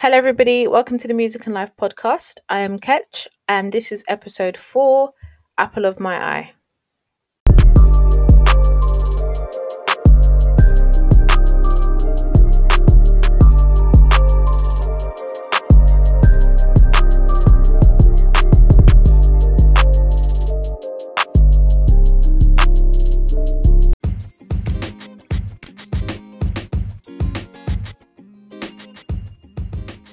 Hello, 0.00 0.16
everybody. 0.16 0.68
Welcome 0.68 0.96
to 0.98 1.08
the 1.08 1.12
Music 1.12 1.44
and 1.46 1.54
Life 1.56 1.76
podcast. 1.76 2.38
I 2.48 2.60
am 2.60 2.78
Ketch, 2.78 3.26
and 3.48 3.72
this 3.72 3.90
is 3.90 4.04
episode 4.06 4.56
four 4.56 5.10
Apple 5.58 5.86
of 5.86 5.98
My 5.98 6.14
Eye. 6.14 6.52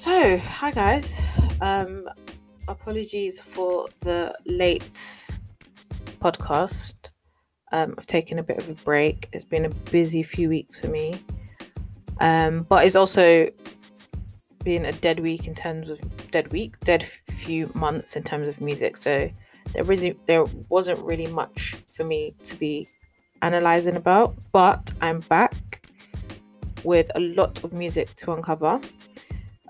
So, 0.06 0.38
hi 0.38 0.70
guys. 0.70 1.20
Um, 1.60 2.08
apologies 2.68 3.40
for 3.40 3.88
the 4.02 4.32
late 4.46 4.94
podcast. 6.20 7.10
Um, 7.72 7.96
I've 7.98 8.06
taken 8.06 8.38
a 8.38 8.44
bit 8.44 8.58
of 8.58 8.68
a 8.70 8.74
break. 8.84 9.28
It's 9.32 9.44
been 9.44 9.64
a 9.64 9.68
busy 9.90 10.22
few 10.22 10.48
weeks 10.48 10.78
for 10.80 10.86
me. 10.86 11.20
Um, 12.20 12.62
but 12.68 12.84
it's 12.84 12.94
also 12.94 13.48
been 14.62 14.84
a 14.84 14.92
dead 14.92 15.18
week 15.18 15.48
in 15.48 15.54
terms 15.54 15.90
of 15.90 16.00
dead 16.30 16.52
week, 16.52 16.78
dead 16.84 17.02
few 17.02 17.68
months 17.74 18.14
in 18.14 18.22
terms 18.22 18.46
of 18.46 18.60
music. 18.60 18.96
So 18.96 19.28
there 19.74 19.90
isn't 19.90 20.24
there 20.28 20.44
wasn't 20.68 21.00
really 21.00 21.26
much 21.26 21.74
for 21.88 22.04
me 22.04 22.32
to 22.44 22.54
be 22.54 22.86
analyzing 23.42 23.96
about. 23.96 24.36
But 24.52 24.92
I'm 25.00 25.18
back 25.18 25.84
with 26.84 27.10
a 27.16 27.20
lot 27.20 27.64
of 27.64 27.72
music 27.72 28.14
to 28.18 28.34
uncover. 28.34 28.80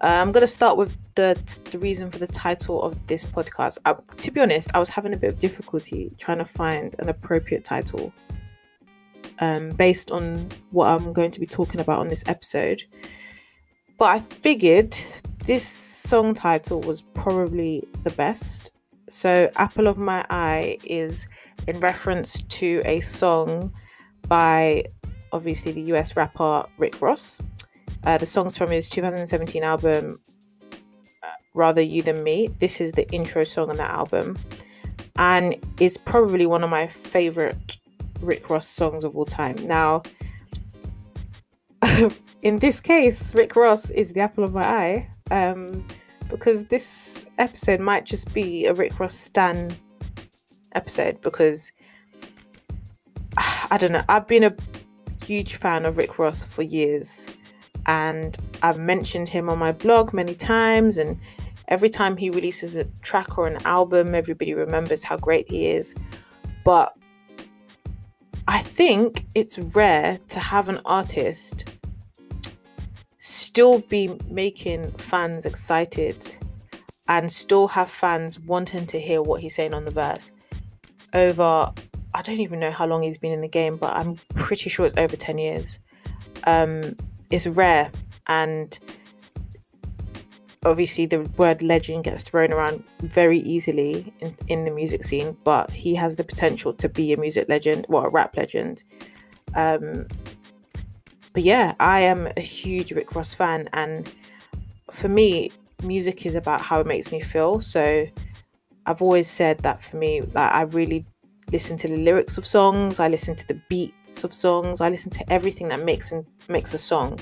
Uh, 0.03 0.09
I'm 0.09 0.31
going 0.31 0.43
to 0.43 0.47
start 0.47 0.77
with 0.77 0.97
the 1.15 1.39
the 1.71 1.79
reason 1.79 2.11
for 2.11 2.19
the 2.19 2.27
title 2.27 2.83
of 2.83 3.07
this 3.07 3.25
podcast. 3.25 3.79
I, 3.87 3.95
to 3.95 4.31
be 4.31 4.41
honest, 4.41 4.71
I 4.75 4.79
was 4.79 4.91
having 4.91 5.15
a 5.15 5.17
bit 5.17 5.31
of 5.31 5.39
difficulty 5.39 6.13
trying 6.19 6.39
to 6.39 6.45
find 6.45 6.95
an 6.99 7.09
appropriate 7.09 7.65
title 7.65 8.13
um, 9.39 9.71
based 9.73 10.11
on 10.11 10.51
what 10.71 10.89
I'm 10.89 11.13
going 11.13 11.31
to 11.31 11.41
be 11.41 11.47
talking 11.47 11.81
about 11.81 12.01
on 12.01 12.09
this 12.09 12.25
episode. 12.27 12.83
But 13.99 14.07
I 14.07 14.21
figured 14.21 14.95
this 15.45 15.67
song 15.67 16.35
title 16.35 16.81
was 16.83 17.03
probably 17.15 17.87
the 18.05 18.11
best. 18.11 18.71
So, 19.09 19.51
Apple 19.57 19.87
of 19.87 19.97
My 19.97 20.27
Eye 20.29 20.79
is 20.85 21.27
in 21.67 21.81
reference 21.81 22.43
to 22.43 22.83
a 22.85 23.01
song 23.01 23.73
by 24.29 24.85
obviously 25.33 25.73
the 25.73 25.83
US 25.93 26.17
rapper 26.17 26.67
Rick 26.77 27.01
Ross. 27.01 27.41
Uh, 28.07 28.17
the 28.17 28.25
songs 28.25 28.57
from 28.57 28.71
his 28.71 28.89
2017 28.89 29.65
album, 29.65 30.21
uh, 31.25 31.27
Rather 31.55 31.81
You 31.81 32.03
Than 32.03 32.23
Me. 32.23 32.47
This 32.61 32.81
is 32.81 32.93
the 32.93 33.11
intro 33.11 33.43
song 33.43 33.69
on 33.69 33.79
that 33.79 33.91
album, 33.91 34.39
and 35.17 35.57
is 35.81 35.99
probably 35.99 36.47
one 36.47 36.63
of 36.63 36.71
my 36.71 36.87
favorite 36.87 37.77
Rick 38.21 38.49
Ross 38.49 38.69
songs 38.69 39.03
of 39.03 39.17
all 39.17 39.25
time. 39.25 39.57
Now, 39.67 40.05
in 42.43 42.61
this 42.61 42.81
case, 42.81 43.35
Rick 43.35 43.57
Ross 43.57 43.91
is 43.91 44.13
the 44.13 44.21
apple 44.21 44.45
of 44.45 44.55
my 44.55 44.65
eye, 44.65 45.11
um, 45.33 45.85
because 46.29 46.63
this 46.67 47.27
episode 47.39 47.81
might 47.81 48.07
just 48.07 48.33
be 48.33 48.67
a 48.67 48.73
Rick 48.73 49.01
Ross 49.01 49.15
stan 49.15 49.75
episode 50.77 51.21
because 51.23 51.73
I 53.69 53.77
don't 53.79 53.91
know. 53.91 54.05
I've 54.09 54.29
been 54.29 54.45
a 54.45 54.55
huge 55.25 55.57
fan 55.57 55.85
of 55.85 55.99
Rick 55.99 56.21
Ross 56.21 56.45
for 56.45 56.63
years 56.63 57.29
and 57.87 58.37
I've 58.63 58.79
mentioned 58.79 59.29
him 59.29 59.49
on 59.49 59.59
my 59.59 59.73
blog 59.73 60.13
many 60.13 60.35
times 60.35 60.99
and 60.99 61.19
every 61.69 61.89
time 61.89 62.17
he 62.17 62.31
releases 62.31 62.77
a 62.77 62.85
track 63.03 63.39
or 63.39 63.47
an 63.47 63.65
album 63.65 64.15
everybody 64.15 64.55
remembers 64.55 65.05
how 65.05 65.17
great 65.17 65.49
he 65.49 65.69
is. 65.69 65.95
But 66.65 66.97
I 68.49 68.59
think 68.59 69.25
it's 69.35 69.59
rare 69.59 70.19
to 70.29 70.41
have 70.41 70.69
an 70.69 70.81
artist 70.85 71.73
still 73.19 73.81
be 73.81 74.17
making 74.29 74.91
fans 74.93 75.47
excited 75.47 76.25
and 77.09 77.31
still 77.31 77.67
have 77.69 77.91
fans 77.91 78.39
wanting 78.39 78.87
to 78.87 79.01
hear 79.01 79.23
what 79.23 79.41
he's 79.41 79.55
saying 79.55 79.75
on 79.75 79.85
the 79.85 79.91
verse. 79.91 80.33
Over 81.15 81.73
I 82.15 82.23
don't 82.23 82.39
even 82.39 82.61
know 82.61 82.71
how 82.71 82.87
long 82.87 83.03
he's 83.03 83.19
been 83.19 83.33
in 83.33 83.41
the 83.41 83.49
game 83.49 83.77
but 83.77 83.95
I'm 83.97 84.17
pretty 84.35 84.71
sure 84.71 84.87
it's 84.87 84.95
over 84.97 85.17
10 85.17 85.39
years. 85.39 85.79
Um 86.45 86.97
it's 87.31 87.47
rare 87.47 87.91
and 88.27 88.79
obviously 90.65 91.07
the 91.07 91.21
word 91.37 91.63
legend 91.63 92.05
gets 92.05 92.23
thrown 92.23 92.53
around 92.53 92.83
very 93.01 93.39
easily 93.39 94.13
in, 94.21 94.35
in 94.49 94.65
the 94.65 94.71
music 94.71 95.05
scene 95.05 95.37
but 95.45 95.71
he 95.71 95.95
has 95.95 96.17
the 96.17 96.25
potential 96.25 96.73
to 96.73 96.89
be 96.89 97.13
a 97.13 97.17
music 97.17 97.49
legend 97.49 97.87
well 97.89 98.05
a 98.05 98.11
rap 98.11 98.37
legend. 98.37 98.83
Um 99.55 100.09
but 101.33 101.43
yeah 101.43 101.75
i 101.79 102.01
am 102.01 102.29
a 102.37 102.41
huge 102.41 102.93
rick 102.93 103.15
ross 103.15 103.35
fan 103.35 103.69
and 103.73 104.11
for 104.91 105.09
me 105.09 105.51
music 105.83 106.25
is 106.25 106.35
about 106.35 106.63
how 106.63 106.81
it 106.81 106.87
makes 106.87 107.13
me 107.13 107.21
feel. 107.21 107.61
So 107.61 108.07
i've 108.87 109.03
always 109.03 109.29
said 109.29 109.59
that 109.59 109.83
for 109.83 109.97
me 109.97 110.21
like 110.21 110.53
i 110.53 110.63
really 110.63 111.07
listen 111.53 111.77
to 111.77 111.89
the 111.89 111.97
lyrics 111.97 112.39
of 112.39 112.47
songs 112.47 112.99
i 112.99 113.09
listen 113.09 113.35
to 113.37 113.47
the 113.47 113.61
beats 113.69 114.25
of 114.25 114.35
songs 114.35 114.81
i 114.81 114.89
listen 114.89 115.11
to 115.11 115.33
everything 115.33 115.69
that 115.69 115.81
makes 115.81 116.13
and 116.13 116.27
makes 116.49 116.75
a 116.75 116.79
song. 116.79 117.19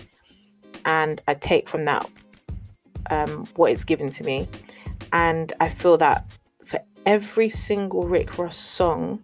And 0.84 1.20
i 1.28 1.34
take 1.34 1.68
from 1.68 1.84
that 1.86 2.08
um, 3.10 3.46
what 3.56 3.70
it's 3.70 3.84
given 3.84 4.10
to 4.10 4.24
me. 4.24 4.48
And 5.12 5.52
i 5.60 5.68
feel 5.68 5.96
that 5.98 6.26
for 6.64 6.80
every 7.06 7.48
single 7.48 8.06
rick 8.06 8.38
ross 8.38 8.56
song 8.56 9.22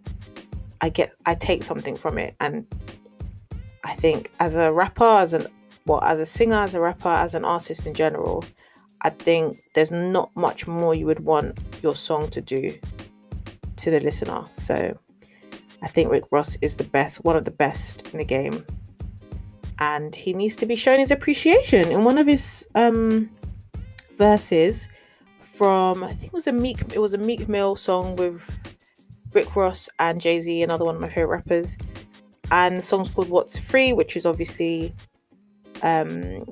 i 0.81 0.89
get 0.89 1.13
i 1.25 1.35
take 1.35 1.63
something 1.63 1.95
from 1.95 2.17
it. 2.17 2.35
And 2.39 2.65
i 3.83 3.93
think 3.93 4.31
as 4.39 4.55
a 4.55 4.71
rapper 4.71 5.03
as 5.03 5.33
an 5.33 5.47
well 5.85 6.01
as 6.03 6.19
a 6.19 6.25
singer 6.25 6.55
as 6.55 6.75
a 6.75 6.79
rapper 6.79 7.09
as 7.09 7.33
an 7.33 7.43
artist 7.43 7.87
in 7.87 7.93
general 7.95 8.45
i 9.01 9.09
think 9.09 9.57
there's 9.73 9.91
not 9.91 10.29
much 10.35 10.67
more 10.67 10.93
you 10.93 11.07
would 11.07 11.21
want 11.21 11.57
your 11.81 11.95
song 11.95 12.29
to 12.29 12.39
do 12.39 12.71
to 13.81 13.91
the 13.91 13.99
listener. 13.99 14.45
So 14.53 14.97
I 15.81 15.87
think 15.87 16.11
Rick 16.11 16.25
Ross 16.31 16.57
is 16.61 16.75
the 16.75 16.83
best, 16.83 17.23
one 17.23 17.35
of 17.35 17.45
the 17.45 17.51
best 17.51 18.07
in 18.11 18.19
the 18.19 18.25
game. 18.25 18.65
And 19.79 20.15
he 20.15 20.33
needs 20.33 20.55
to 20.57 20.65
be 20.65 20.75
shown 20.75 20.99
his 20.99 21.11
appreciation 21.11 21.91
in 21.91 22.03
one 22.03 22.17
of 22.17 22.27
his 22.27 22.67
um, 22.75 23.29
verses 24.15 24.87
from 25.39 26.03
I 26.03 26.13
think 26.13 26.25
it 26.25 26.33
was 26.33 26.45
a 26.45 26.51
Meek 26.51 26.79
it 26.93 26.99
was 26.99 27.15
a 27.15 27.17
Meek 27.17 27.49
Mill 27.49 27.75
song 27.75 28.15
with 28.15 28.75
Rick 29.33 29.55
Ross 29.55 29.89
and 29.97 30.21
Jay 30.21 30.39
Z, 30.39 30.61
another 30.61 30.85
one 30.85 30.95
of 30.95 31.01
my 31.01 31.09
favorite 31.09 31.37
rappers. 31.37 31.77
And 32.51 32.77
the 32.77 32.81
song's 32.81 33.09
called 33.09 33.29
What's 33.29 33.57
Free, 33.57 33.93
which 33.93 34.15
is 34.15 34.25
obviously 34.25 34.93
um, 35.81 36.45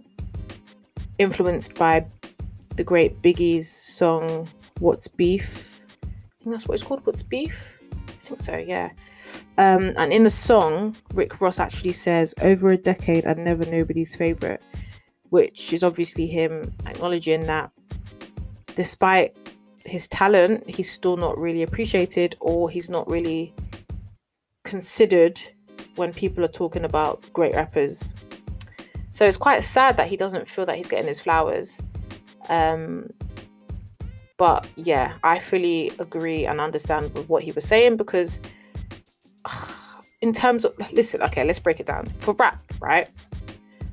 influenced 1.20 1.76
by 1.76 2.06
the 2.78 2.84
great 2.84 3.22
Biggie's 3.22 3.70
song 3.70 4.48
What's 4.80 5.08
Beef 5.08 5.79
think 6.50 6.58
that's 6.58 6.68
what 6.68 6.74
it's 6.74 6.84
called. 6.84 7.06
What's 7.06 7.22
beef? 7.22 7.80
I 8.08 8.12
think 8.12 8.42
so. 8.42 8.58
Yeah. 8.58 8.90
Um, 9.58 9.94
and 9.98 10.12
in 10.12 10.24
the 10.24 10.30
song, 10.30 10.96
Rick 11.14 11.42
Ross 11.42 11.60
actually 11.60 11.92
says, 11.92 12.34
"Over 12.42 12.72
a 12.72 12.78
decade, 12.78 13.28
I'd 13.28 13.38
never 13.38 13.66
nobody's 13.66 14.16
favorite," 14.16 14.62
which 15.30 15.74
is 15.74 15.84
obviously 15.84 16.26
him 16.26 16.74
acknowledging 16.88 17.44
that, 17.44 17.72
despite 18.76 19.38
his 19.86 20.08
talent, 20.08 20.68
he's 20.70 20.92
still 20.92 21.18
not 21.18 21.38
really 21.38 21.62
appreciated 21.62 22.36
or 22.40 22.70
he's 22.70 22.90
not 22.90 23.08
really 23.08 23.54
considered 24.64 25.40
when 25.96 26.14
people 26.14 26.44
are 26.44 26.50
talking 26.50 26.84
about 26.84 27.31
great 27.34 27.56
rappers. 27.56 28.14
So 29.12 29.26
it's 29.26 29.38
quite 29.38 29.64
sad 29.64 29.98
that 29.98 30.08
he 30.08 30.18
doesn't 30.18 30.48
feel 30.48 30.66
that 30.66 30.76
he's 30.76 30.88
getting 30.88 31.08
his 31.08 31.20
flowers. 31.20 31.81
Um, 32.50 33.10
but 34.39 34.65
yeah, 34.77 35.15
I 35.21 35.38
fully 35.38 35.91
agree 36.00 36.45
and 36.45 36.62
understand 36.62 37.13
with 37.13 37.27
what 37.27 37.44
he 37.44 37.51
was 37.51 37.65
saying 37.65 37.97
because, 37.97 38.39
ugh, 39.45 40.06
in 40.21 40.31
terms 40.31 40.63
of, 40.63 40.74
listen, 40.94 41.21
okay, 41.24 41.44
let's 41.44 41.59
break 41.59 41.81
it 41.81 41.86
down. 41.86 42.06
For 42.19 42.33
rap, 42.36 42.63
right? 42.80 43.09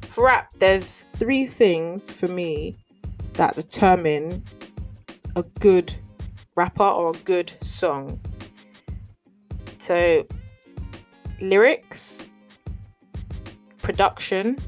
For 0.02 0.24
rap, 0.24 0.52
there's 0.58 1.02
three 1.16 1.46
things 1.46 2.10
for 2.10 2.28
me 2.28 2.76
that 3.34 3.56
determine 3.56 4.44
a 5.34 5.42
good 5.58 5.92
rapper 6.54 6.84
or 6.84 7.10
a 7.10 7.18
good 7.24 7.50
song. 7.62 8.20
So, 9.78 10.24
lyrics, 11.40 12.24
production, 13.82 14.58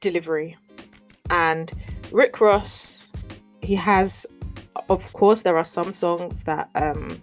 delivery. 0.00 0.56
And 1.30 1.72
Rick 2.12 2.40
Ross 2.40 3.07
he 3.68 3.74
has 3.74 4.26
of 4.88 5.12
course 5.12 5.42
there 5.42 5.58
are 5.58 5.64
some 5.78 5.92
songs 5.92 6.44
that 6.44 6.70
um 6.74 7.20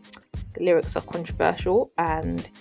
the 0.53 0.63
lyrics 0.63 0.95
are 0.95 1.01
controversial 1.01 1.91
and 1.97 2.51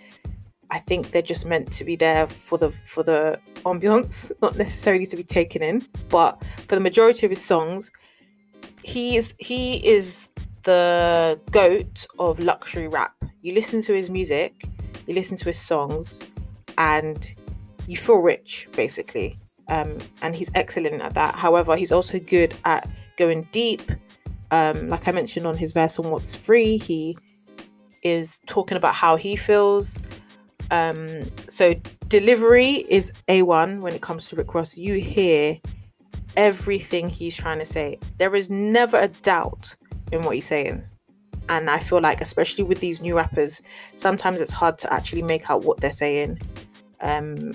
I 0.71 0.79
think 0.79 1.11
they're 1.11 1.31
just 1.35 1.45
meant 1.45 1.71
to 1.73 1.85
be 1.85 1.95
there 1.95 2.27
for 2.27 2.57
the 2.59 2.71
for 2.71 3.03
the 3.05 3.39
ambiance, 3.65 4.33
not 4.43 4.57
necessarily 4.57 5.07
to 5.07 5.17
be 5.17 5.23
taken 5.23 5.63
in, 5.63 5.87
but 6.09 6.43
for 6.67 6.75
the 6.75 6.81
majority 6.81 7.27
of 7.27 7.31
his 7.31 7.45
songs, 7.45 7.91
he 8.83 9.17
is 9.17 9.35
he 9.39 9.87
is 9.87 10.29
the 10.63 11.39
goat 11.51 12.07
of 12.19 12.41
luxury 12.41 12.89
rap. 12.89 13.15
You 13.43 13.53
listen 13.53 13.83
to 13.83 13.93
his 13.93 14.09
music, 14.09 14.53
you 15.07 15.15
listen 15.15 15.37
to 15.37 15.45
his 15.45 15.59
songs, 15.59 16.25
and 16.79 17.21
you 17.87 17.97
feel 17.97 18.21
rich 18.33 18.69
basically. 18.75 19.37
Um, 19.69 19.99
and 20.23 20.35
he's 20.35 20.51
excellent 20.55 21.03
at 21.03 21.15
that. 21.15 21.35
However, 21.37 21.77
he's 21.77 21.93
also 21.93 22.19
good 22.19 22.55
at 22.65 22.89
going 23.16 23.49
deep. 23.50 23.82
Um, 24.50 24.88
like 24.88 25.08
I 25.08 25.12
mentioned 25.12 25.46
on 25.46 25.56
his 25.56 25.72
verse 25.72 25.99
on 25.99 26.11
What's 26.11 26.37
Free, 26.37 26.76
he 26.76 27.16
is 28.02 28.38
talking 28.46 28.76
about 28.76 28.94
how 28.94 29.16
he 29.16 29.37
feels. 29.37 30.00
Um, 30.70 31.22
so 31.49 31.75
delivery 32.08 32.84
is 32.88 33.12
A1 33.28 33.81
when 33.81 33.94
it 33.94 34.02
comes 34.02 34.28
to 34.28 34.37
Rick 34.37 34.55
Ross. 34.55 34.78
You 34.78 34.94
hear 34.94 35.58
everything 36.37 37.08
he's 37.08 37.37
trying 37.37 37.58
to 37.58 37.64
say. 37.64 37.99
There 38.19 38.34
is 38.34 38.50
never 38.50 38.99
a 38.99 39.08
doubt 39.08 39.75
in 40.12 40.22
what 40.22 40.34
he's 40.34 40.46
saying. 40.46 40.84
And 41.49 41.69
I 41.69 41.78
feel 41.78 42.00
like, 42.00 42.20
especially 42.20 42.64
with 42.64 42.81
these 42.81 43.02
new 43.02 43.16
rappers, 43.16 43.61
sometimes 43.96 44.40
it's 44.40 44.52
hard 44.52 44.78
to 44.78 44.93
actually 44.93 45.22
make 45.22 45.50
out 45.50 45.64
what 45.64 45.81
they're 45.81 45.93
saying. 45.93 46.40
Um, 47.00 47.52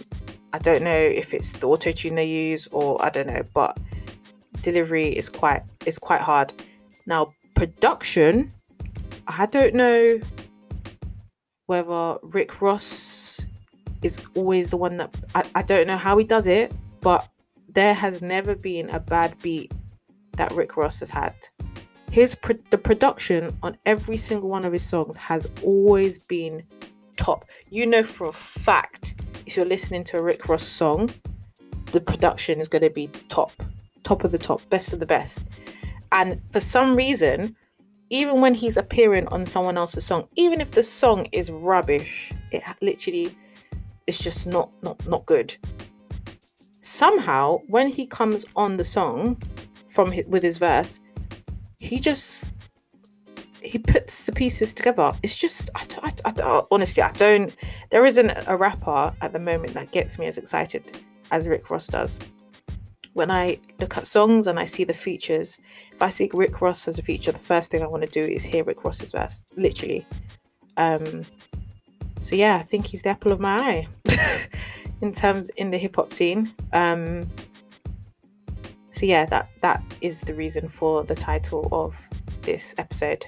I 0.53 0.59
don't 0.59 0.83
know 0.83 0.91
if 0.95 1.33
it's 1.33 1.53
the 1.53 1.67
auto 1.67 1.91
tune 1.91 2.15
they 2.15 2.25
use 2.25 2.67
or 2.71 3.03
I 3.03 3.09
don't 3.09 3.27
know, 3.27 3.44
but 3.53 3.77
delivery 4.61 5.07
is 5.07 5.29
quite 5.29 5.63
is 5.85 5.97
quite 6.00 6.21
hard. 6.21 6.53
Now 7.06 7.33
production, 7.56 8.51
I 9.27 9.45
don't 9.45 9.75
know 9.75 10.19
whether 11.67 12.17
Rick 12.23 12.61
Ross 12.61 13.45
is 14.01 14.19
always 14.35 14.69
the 14.69 14.77
one 14.77 14.97
that 14.97 15.15
I, 15.35 15.44
I 15.56 15.61
don't 15.61 15.88
know 15.88 15.97
how 15.97 16.17
he 16.17 16.23
does 16.23 16.47
it, 16.47 16.73
but 17.01 17.27
there 17.67 17.94
has 17.94 18.21
never 18.21 18.56
been 18.56 18.89
a 18.89 19.00
bad 19.00 19.38
beat 19.41 19.71
that 20.38 20.51
Rick 20.53 20.77
Ross 20.77 21.00
has 21.01 21.11
had. 21.11 21.35
His 22.11 22.33
pro- 22.33 22.56
the 22.71 22.77
production 22.77 23.56
on 23.61 23.77
every 23.85 24.17
single 24.17 24.50
one 24.50 24.65
of 24.65 24.73
his 24.73 24.83
songs 24.83 25.15
has 25.17 25.47
always 25.63 26.17
been 26.17 26.63
top. 27.17 27.45
You 27.69 27.85
know 27.85 28.03
for 28.03 28.27
a 28.27 28.33
fact 28.33 29.15
if 29.45 29.57
you're 29.57 29.65
listening 29.65 30.03
to 30.06 30.17
a 30.17 30.21
Rick 30.21 30.47
Ross 30.47 30.63
song, 30.63 31.11
the 31.91 32.01
production 32.01 32.59
is 32.59 32.67
going 32.67 32.83
to 32.83 32.89
be 32.89 33.07
top, 33.27 33.51
top 34.09 34.23
of 34.23 34.31
the 34.31 34.39
top, 34.39 34.67
best 34.69 34.91
of 34.91 35.00
the 35.00 35.06
best. 35.06 35.44
And 36.11 36.41
for 36.51 36.59
some 36.59 36.95
reason, 36.95 37.56
even 38.09 38.41
when 38.41 38.56
he's 38.56 38.75
appearing 38.75 39.27
on 39.27 39.45
someone 39.45 39.77
else's 39.77 40.03
song, 40.03 40.27
even 40.35 40.59
if 40.61 40.71
the 40.71 40.81
song 40.81 41.27
is 41.31 41.51
rubbish, 41.51 42.33
it 42.51 42.63
literally 42.81 43.38
is 44.07 44.17
just 44.17 44.47
not 44.47 44.71
not 44.81 44.97
not 45.07 45.25
good. 45.27 45.56
Somehow, 46.81 47.59
when 47.67 47.88
he 47.88 48.07
comes 48.07 48.45
on 48.56 48.77
the 48.77 48.83
song 48.83 49.38
from 49.88 50.11
his, 50.11 50.25
with 50.25 50.41
his 50.41 50.57
verse, 50.57 51.01
he 51.77 52.00
just 52.00 52.51
he 53.61 53.77
puts 53.77 54.25
the 54.25 54.31
pieces 54.31 54.73
together. 54.73 55.13
It's 55.21 55.39
just 55.39 55.69
I, 55.75 55.83
I, 56.01 56.11
I, 56.25 56.33
oh, 56.41 56.67
honestly 56.71 57.03
I 57.03 57.11
don't. 57.11 57.56
There 57.91 58.06
isn't 58.07 58.31
a 58.47 58.57
rapper 58.57 59.13
at 59.21 59.33
the 59.33 59.39
moment 59.39 59.75
that 59.75 59.91
gets 59.91 60.17
me 60.17 60.25
as 60.25 60.39
excited 60.39 61.00
as 61.29 61.47
Rick 61.47 61.69
Ross 61.69 61.85
does 61.85 62.19
when 63.13 63.31
I 63.31 63.59
look 63.79 63.97
at 63.97 64.07
songs 64.07 64.47
and 64.47 64.59
I 64.59 64.65
see 64.65 64.83
the 64.83 64.94
features, 64.94 65.57
if 65.94 66.01
I 66.01 66.09
see 66.09 66.29
Rick 66.33 66.61
Ross 66.61 66.88
as 66.88 67.00
a 67.00 67.01
feature, 67.01 67.31
the 67.31 67.39
first 67.39 67.71
thing 67.71 67.83
I 67.83 67.88
want 67.88 68.03
to 68.03 68.09
do 68.09 68.23
is 68.23 68.45
hear 68.45 68.63
Rick 68.63 68.83
Ross's 68.83 69.11
verse, 69.11 69.45
literally. 69.56 70.06
Um, 70.77 71.25
so 72.21 72.35
yeah, 72.35 72.57
I 72.57 72.63
think 72.63 72.88
he's 72.88 73.01
the 73.01 73.09
apple 73.09 73.31
of 73.31 73.39
my 73.39 73.57
eye 73.59 73.88
in 75.01 75.11
terms 75.11 75.50
in 75.50 75.69
the 75.69 75.77
hip 75.77 75.95
hop 75.95 76.13
scene. 76.13 76.53
Um, 76.73 77.29
so 78.91 79.06
yeah, 79.06 79.25
that 79.25 79.50
that 79.61 79.83
is 80.01 80.21
the 80.21 80.33
reason 80.33 80.67
for 80.67 81.03
the 81.03 81.15
title 81.15 81.67
of 81.71 82.07
this 82.41 82.75
episode. 82.77 83.25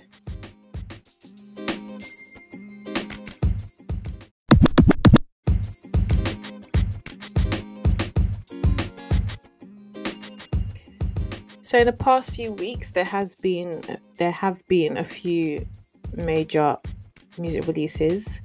So 11.71 11.77
in 11.77 11.85
the 11.85 11.93
past 11.93 12.31
few 12.31 12.51
weeks, 12.51 12.91
there 12.91 13.05
has 13.05 13.33
been 13.33 13.81
there 14.17 14.33
have 14.33 14.61
been 14.67 14.97
a 14.97 15.05
few 15.05 15.65
major 16.13 16.75
music 17.37 17.65
releases. 17.65 18.41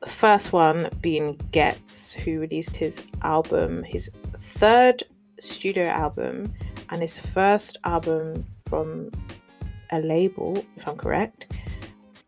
The 0.00 0.08
first 0.08 0.50
one 0.50 0.88
being 1.02 1.38
Ghetts, 1.52 2.14
who 2.14 2.40
released 2.40 2.74
his 2.74 3.02
album, 3.20 3.82
his 3.82 4.10
third 4.38 5.02
studio 5.40 5.88
album, 5.88 6.54
and 6.88 7.02
his 7.02 7.18
first 7.18 7.76
album 7.84 8.46
from 8.66 9.10
a 9.92 10.00
label, 10.00 10.64
if 10.76 10.88
I'm 10.88 10.96
correct, 10.96 11.52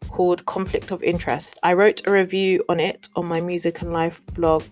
called 0.09 0.45
Conflict 0.45 0.91
of 0.91 1.03
Interest. 1.03 1.59
I 1.63 1.73
wrote 1.73 2.07
a 2.07 2.11
review 2.11 2.63
on 2.69 2.79
it 2.79 3.09
on 3.17 3.25
my 3.25 3.41
Music 3.41 3.81
and 3.81 3.91
Life 3.91 4.21
blog 4.35 4.65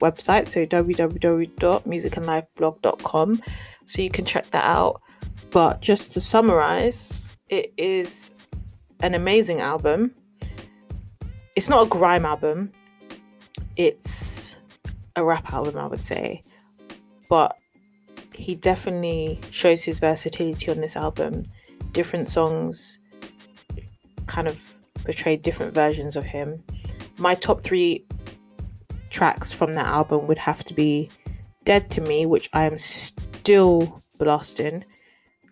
website, 0.00 0.48
so 0.48 0.64
www.musicandlifeblog.com 0.64 3.42
so 3.92 4.00
you 4.00 4.08
can 4.08 4.24
check 4.24 4.48
that 4.50 4.64
out. 4.64 5.02
But 5.50 5.82
just 5.82 6.12
to 6.12 6.20
summarize, 6.20 7.36
it 7.50 7.74
is 7.76 8.30
an 9.00 9.14
amazing 9.14 9.60
album. 9.60 10.14
It's 11.56 11.68
not 11.68 11.86
a 11.86 11.88
grime 11.90 12.24
album, 12.24 12.72
it's 13.76 14.58
a 15.14 15.22
rap 15.22 15.52
album, 15.52 15.76
I 15.76 15.86
would 15.86 16.00
say. 16.00 16.40
But 17.28 17.54
he 18.34 18.54
definitely 18.54 19.38
shows 19.50 19.84
his 19.84 19.98
versatility 19.98 20.70
on 20.70 20.80
this 20.80 20.96
album. 20.96 21.44
Different 21.92 22.30
songs 22.30 22.98
kind 24.26 24.48
of 24.48 24.78
portray 25.04 25.36
different 25.36 25.74
versions 25.74 26.16
of 26.16 26.24
him. 26.24 26.64
My 27.18 27.34
top 27.34 27.62
three 27.62 28.06
tracks 29.10 29.52
from 29.52 29.74
that 29.74 29.84
album 29.84 30.26
would 30.28 30.38
have 30.38 30.64
to 30.64 30.72
be 30.72 31.10
Dead 31.64 31.90
to 31.90 32.00
Me, 32.00 32.24
which 32.24 32.48
I 32.54 32.64
am 32.64 32.78
still 33.42 34.00
blasting, 34.20 34.84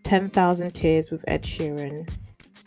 10,000 0.04 0.70
Tears 0.72 1.10
with 1.10 1.24
Ed 1.26 1.42
Sheeran, 1.42 2.08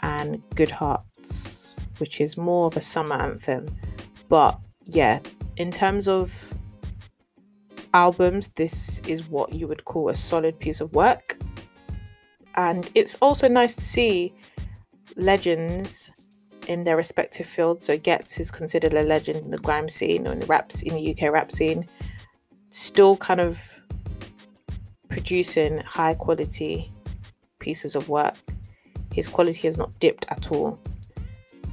and 0.02 0.44
Good 0.54 0.70
Hearts, 0.70 1.78
which 2.00 2.20
is 2.20 2.36
more 2.36 2.68
of 2.68 2.76
a 2.76 2.82
summer 2.82 3.16
anthem. 3.16 3.74
But 4.28 4.60
yeah, 4.84 5.22
in 5.56 5.72
terms 5.72 6.10
of 6.10 6.54
albums, 7.94 8.50
this 8.56 9.00
is 9.08 9.30
what 9.30 9.54
you 9.54 9.66
would 9.66 9.86
call 9.86 10.10
a 10.10 10.16
solid 10.16 10.60
piece 10.60 10.82
of 10.82 10.94
work. 10.94 11.38
And 12.56 12.92
it's 12.94 13.16
also 13.22 13.48
nice 13.48 13.78
to 13.78 13.86
see 13.86 14.34
legends 15.16 16.12
in 16.68 16.84
their 16.84 16.98
respective 16.98 17.46
fields. 17.46 17.86
So 17.86 17.98
Ghetts 17.98 18.42
is 18.42 18.52
considered 18.52 18.94
a 18.94 19.04
legend 19.04 19.46
in 19.46 19.52
the 19.52 19.58
grime 19.58 19.88
scene 19.88 20.28
or 20.28 20.34
in 20.34 20.42
the 20.42 20.48
rap 20.48 20.72
in 20.84 20.96
the 20.96 21.16
UK 21.16 21.32
rap 21.32 21.50
scene 21.50 21.88
still 22.72 23.16
kind 23.16 23.40
of 23.40 23.83
producing 25.14 25.78
high 25.82 26.16
quality 26.16 26.92
pieces 27.60 27.96
of 27.96 28.10
work. 28.10 28.34
His 29.12 29.28
quality 29.28 29.68
has 29.68 29.78
not 29.78 29.92
dipped 30.00 30.26
at 30.30 30.52
all. 30.52 30.80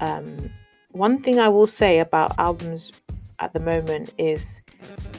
Um, 0.02 0.50
one 0.92 1.22
thing 1.22 1.38
I 1.38 1.48
will 1.48 1.66
say 1.66 2.00
about 2.00 2.38
albums 2.38 2.92
at 3.38 3.54
the 3.54 3.60
moment 3.60 4.12
is 4.18 4.60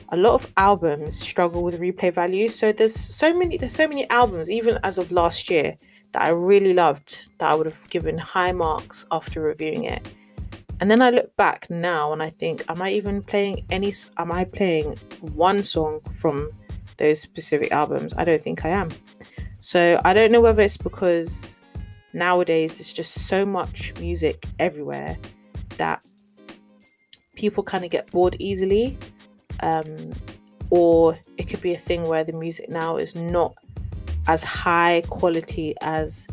a 0.10 0.18
lot 0.18 0.36
of 0.36 0.54
albums 0.56 1.18
struggle 1.18 1.64
with 1.64 1.82
replay 1.82 2.14
value. 2.14 2.48
So 2.48 2.72
there's 2.72 2.94
so 2.94 3.34
many 3.34 3.58
there's 3.58 3.74
so 3.74 3.88
many 3.88 4.08
albums, 4.12 4.52
even 4.52 4.78
as 4.84 5.00
of 5.00 5.12
last 5.12 5.50
year, 5.50 5.76
that 6.12 6.22
I 6.22 6.30
really 6.30 6.74
loved 6.76 7.30
that 7.40 7.50
I 7.50 7.56
would 7.56 7.66
have 7.66 7.90
given 7.90 8.20
high 8.20 8.52
marks 8.52 9.04
after 9.12 9.42
reviewing 9.42 9.86
it. 9.86 10.08
And 10.80 10.92
then 10.92 11.02
I 11.02 11.10
look 11.10 11.36
back 11.38 11.70
now 11.72 12.14
and 12.14 12.22
I 12.22 12.30
think, 12.30 12.64
am 12.70 12.84
I 12.84 12.92
even 12.92 13.24
playing 13.24 13.66
any? 13.72 13.92
Am 14.18 14.32
I 14.32 14.44
playing 14.46 14.98
one 15.22 15.64
song 15.64 16.02
from 16.12 16.52
those 16.98 17.20
specific 17.20 17.72
albums? 17.72 18.14
I 18.18 18.24
don't 18.24 18.42
think 18.42 18.66
I 18.66 18.70
am. 18.70 18.90
So 19.60 20.02
I 20.04 20.14
don't 20.14 20.32
know 20.32 20.42
whether 20.42 20.62
it's 20.62 20.78
because 20.78 21.62
nowadays 22.14 22.78
there's 22.78 22.94
just 22.94 23.28
so 23.28 23.46
much 23.46 23.94
music 24.00 24.46
everywhere 24.60 25.18
that 25.78 26.06
people 27.36 27.64
kind 27.64 27.84
of 27.84 27.92
get 27.92 28.12
bored 28.12 28.36
easily. 28.40 28.98
Um, 29.62 30.14
or 30.70 31.18
it 31.38 31.44
could 31.44 31.62
be 31.62 31.74
a 31.74 31.78
thing 31.78 32.08
where 32.08 32.24
the 32.24 32.34
music 32.34 32.70
now 32.70 32.96
is 32.96 33.16
not 33.16 33.54
as 34.28 34.44
high 34.44 35.04
quality 35.10 35.76
as 35.82 36.28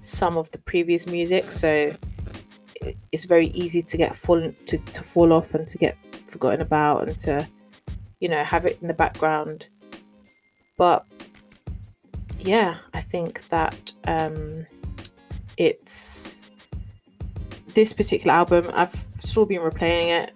some 0.00 0.36
of 0.36 0.50
the 0.50 0.58
previous 0.58 1.06
music. 1.06 1.52
So 1.52 1.94
it's 3.12 3.24
very 3.24 3.48
easy 3.48 3.82
to 3.82 3.96
get 3.96 4.16
full 4.16 4.52
to, 4.52 4.78
to 4.78 5.02
fall 5.02 5.32
off 5.32 5.54
and 5.54 5.68
to 5.68 5.78
get 5.78 5.96
forgotten 6.26 6.60
about 6.60 7.06
and 7.06 7.18
to 7.18 7.46
you 8.20 8.28
know 8.28 8.42
have 8.42 8.64
it 8.64 8.78
in 8.80 8.88
the 8.88 8.94
background 8.94 9.68
but 10.76 11.04
yeah 12.38 12.78
i 12.94 13.00
think 13.00 13.46
that 13.48 13.92
um 14.06 14.66
it's 15.56 16.42
this 17.74 17.92
particular 17.92 18.32
album 18.32 18.70
i've 18.74 18.90
still 18.90 19.46
been 19.46 19.60
replaying 19.60 20.22
it 20.22 20.32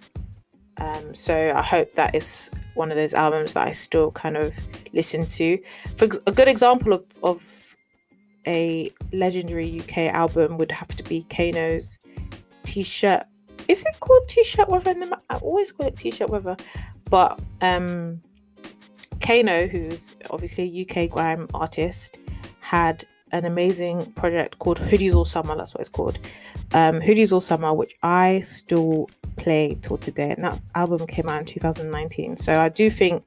um 0.77 1.13
so 1.13 1.53
i 1.55 1.61
hope 1.61 1.91
that 1.93 2.15
is 2.15 2.49
one 2.77 2.91
of 2.91 2.95
those 2.95 3.13
albums 3.13 3.53
that 3.55 3.67
I 3.67 3.71
still 3.71 4.11
kind 4.11 4.37
of 4.37 4.57
listen 4.93 5.25
to. 5.25 5.57
For 5.97 6.07
a 6.27 6.31
good 6.31 6.47
example 6.47 6.93
of, 6.93 7.03
of 7.23 7.75
a 8.45 8.91
legendary 9.11 9.81
UK 9.81 10.13
album 10.13 10.57
would 10.57 10.71
have 10.71 10.89
to 10.89 11.03
be 11.03 11.23
Kano's 11.23 11.97
T-shirt. 12.63 13.23
Is 13.67 13.83
it 13.83 13.99
called 13.99 14.27
T-shirt 14.29 14.69
weather? 14.69 14.95
I 15.29 15.35
always 15.37 15.71
call 15.73 15.87
it 15.87 15.95
T-shirt 15.97 16.29
weather, 16.29 16.55
but 17.09 17.37
um, 17.61 18.21
Kano, 19.21 19.67
who's 19.67 20.15
obviously 20.29 20.63
a 20.65 21.03
UK 21.03 21.09
grime 21.09 21.47
artist, 21.53 22.17
had 22.59 23.05
an 23.31 23.45
amazing 23.45 24.11
project 24.13 24.59
called 24.59 24.79
Hoodies 24.79 25.13
All 25.13 25.25
Summer. 25.25 25.55
That's 25.55 25.73
what 25.73 25.81
it's 25.81 25.89
called. 25.89 26.19
Um, 26.73 27.01
Hoodies 27.01 27.33
All 27.33 27.41
Summer, 27.41 27.73
which 27.73 27.93
I 28.03 28.39
still 28.41 29.09
play 29.35 29.77
till 29.81 29.97
today, 29.97 30.31
and 30.31 30.43
that 30.43 30.63
album 30.75 31.05
came 31.07 31.29
out 31.29 31.39
in 31.39 31.45
2019. 31.45 32.35
So 32.35 32.59
I 32.59 32.69
do 32.69 32.89
think, 32.89 33.23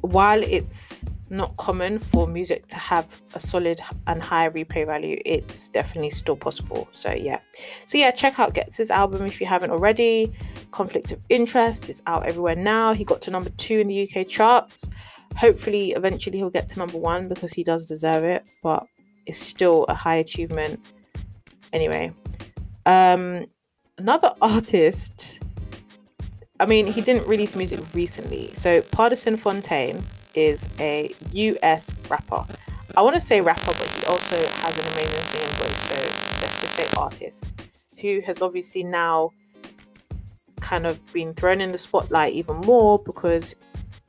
while 0.00 0.42
it's 0.42 1.04
not 1.28 1.56
common 1.56 1.98
for 1.98 2.28
music 2.28 2.66
to 2.68 2.76
have 2.76 3.20
a 3.34 3.40
solid 3.40 3.80
and 4.06 4.22
high 4.22 4.48
replay 4.48 4.86
value, 4.86 5.20
it's 5.24 5.68
definitely 5.68 6.10
still 6.10 6.36
possible. 6.36 6.88
So 6.92 7.12
yeah, 7.12 7.40
so 7.84 7.98
yeah, 7.98 8.10
check 8.12 8.38
out 8.38 8.54
Ghetts' 8.54 8.90
album 8.90 9.26
if 9.26 9.40
you 9.40 9.46
haven't 9.46 9.70
already. 9.70 10.32
Conflict 10.70 11.12
of 11.12 11.20
Interest 11.28 11.88
is 11.88 12.02
out 12.06 12.26
everywhere 12.26 12.56
now. 12.56 12.92
He 12.92 13.04
got 13.04 13.20
to 13.22 13.30
number 13.30 13.50
two 13.50 13.78
in 13.78 13.88
the 13.88 14.08
UK 14.08 14.26
charts. 14.26 14.88
Hopefully, 15.36 15.90
eventually 15.92 16.38
he'll 16.38 16.50
get 16.50 16.68
to 16.70 16.78
number 16.78 16.98
one 16.98 17.28
because 17.28 17.52
he 17.52 17.62
does 17.62 17.86
deserve 17.86 18.24
it, 18.24 18.48
but 18.62 18.86
it's 19.26 19.38
still 19.38 19.84
a 19.88 19.94
high 19.94 20.16
achievement. 20.16 20.80
Anyway, 21.72 22.12
um, 22.86 23.46
another 23.98 24.34
artist. 24.42 25.42
I 26.58 26.64
mean, 26.64 26.86
he 26.86 27.02
didn't 27.02 27.26
release 27.26 27.54
music 27.54 27.80
recently. 27.94 28.50
So, 28.54 28.80
Pardison 28.80 29.38
Fontaine 29.38 30.02
is 30.34 30.68
a 30.80 31.14
US 31.32 31.94
rapper. 32.08 32.46
I 32.96 33.02
want 33.02 33.14
to 33.14 33.20
say 33.20 33.42
rapper, 33.42 33.74
but 33.78 33.88
he 33.90 34.06
also 34.06 34.36
has 34.36 34.78
an 34.78 34.86
amazing 34.92 35.22
singing 35.24 35.54
voice. 35.56 35.80
So, 35.82 35.94
let's 36.40 36.60
just 36.60 36.74
say 36.74 36.86
artist 36.96 37.52
who 38.00 38.20
has 38.20 38.42
obviously 38.42 38.84
now 38.84 39.30
kind 40.60 40.86
of 40.86 41.12
been 41.12 41.34
thrown 41.34 41.60
in 41.60 41.70
the 41.70 41.78
spotlight 41.78 42.32
even 42.32 42.56
more 42.56 42.98
because 42.98 43.56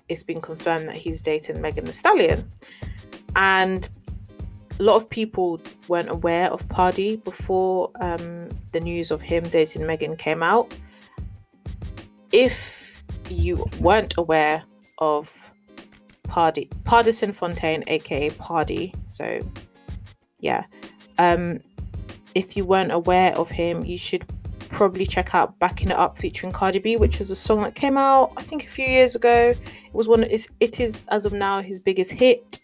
it's 0.09 0.23
been 0.23 0.41
confirmed 0.41 0.87
that 0.87 0.95
he's 0.95 1.21
dating 1.21 1.61
Megan 1.61 1.85
Thee 1.85 1.91
Stallion. 1.91 2.49
And 3.35 3.87
a 4.79 4.83
lot 4.83 4.95
of 4.95 5.09
people 5.09 5.59
weren't 5.87 6.09
aware 6.09 6.51
of 6.51 6.67
Pardi 6.67 7.23
before 7.23 7.91
um, 7.99 8.47
the 8.71 8.79
news 8.79 9.11
of 9.11 9.21
him 9.21 9.43
dating 9.49 9.85
Megan 9.85 10.15
came 10.15 10.43
out. 10.43 10.73
If 12.31 13.03
you 13.29 13.65
weren't 13.79 14.15
aware 14.17 14.63
of 14.99 15.51
Pardi, 16.27 16.69
Pardison 16.83 17.33
Fontaine, 17.33 17.83
aka 17.87 18.29
Pardi, 18.31 18.93
so 19.07 19.39
yeah, 20.39 20.65
um, 21.17 21.59
if 22.35 22.55
you 22.55 22.65
weren't 22.65 22.91
aware 22.91 23.35
of 23.35 23.49
him, 23.49 23.83
you 23.83 23.97
should 23.97 24.25
probably 24.77 25.07
check 25.07 25.33
out 25.33 25.57
Backing 25.57 25.89
It 25.89 25.97
Up 25.97 26.19
featuring 26.19 26.53
Cardi 26.53 26.77
B, 26.77 26.97
which 26.97 27.19
is 27.19 27.31
a 27.31 27.35
song 27.35 27.63
that 27.63 27.73
came 27.73 27.97
out 27.97 28.31
I 28.37 28.43
think 28.43 28.63
a 28.63 28.69
few 28.69 28.85
years 28.85 29.15
ago. 29.15 29.55
It 29.57 29.93
was 29.93 30.07
one 30.07 30.23
is 30.23 30.49
it 30.59 30.79
is 30.79 31.07
as 31.07 31.25
of 31.25 31.33
now 31.33 31.61
his 31.61 31.79
biggest 31.79 32.11
hit. 32.11 32.59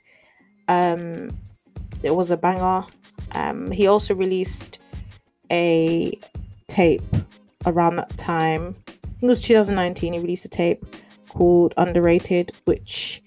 Um 0.68 1.36
it 2.04 2.12
was 2.16 2.30
a 2.30 2.38
banger. 2.38 2.86
Um 3.32 3.72
he 3.72 3.88
also 3.88 4.14
released 4.14 4.78
a 5.52 6.12
tape 6.68 7.02
around 7.66 7.96
that 7.96 8.16
time. 8.16 8.76
I 8.88 8.92
think 8.92 9.24
it 9.24 9.28
was 9.28 9.48
2019 9.48 10.14
he 10.14 10.20
released 10.20 10.46
a 10.46 10.50
tape 10.50 10.86
called 11.30 11.74
Underrated 11.78 12.52
which 12.66 13.24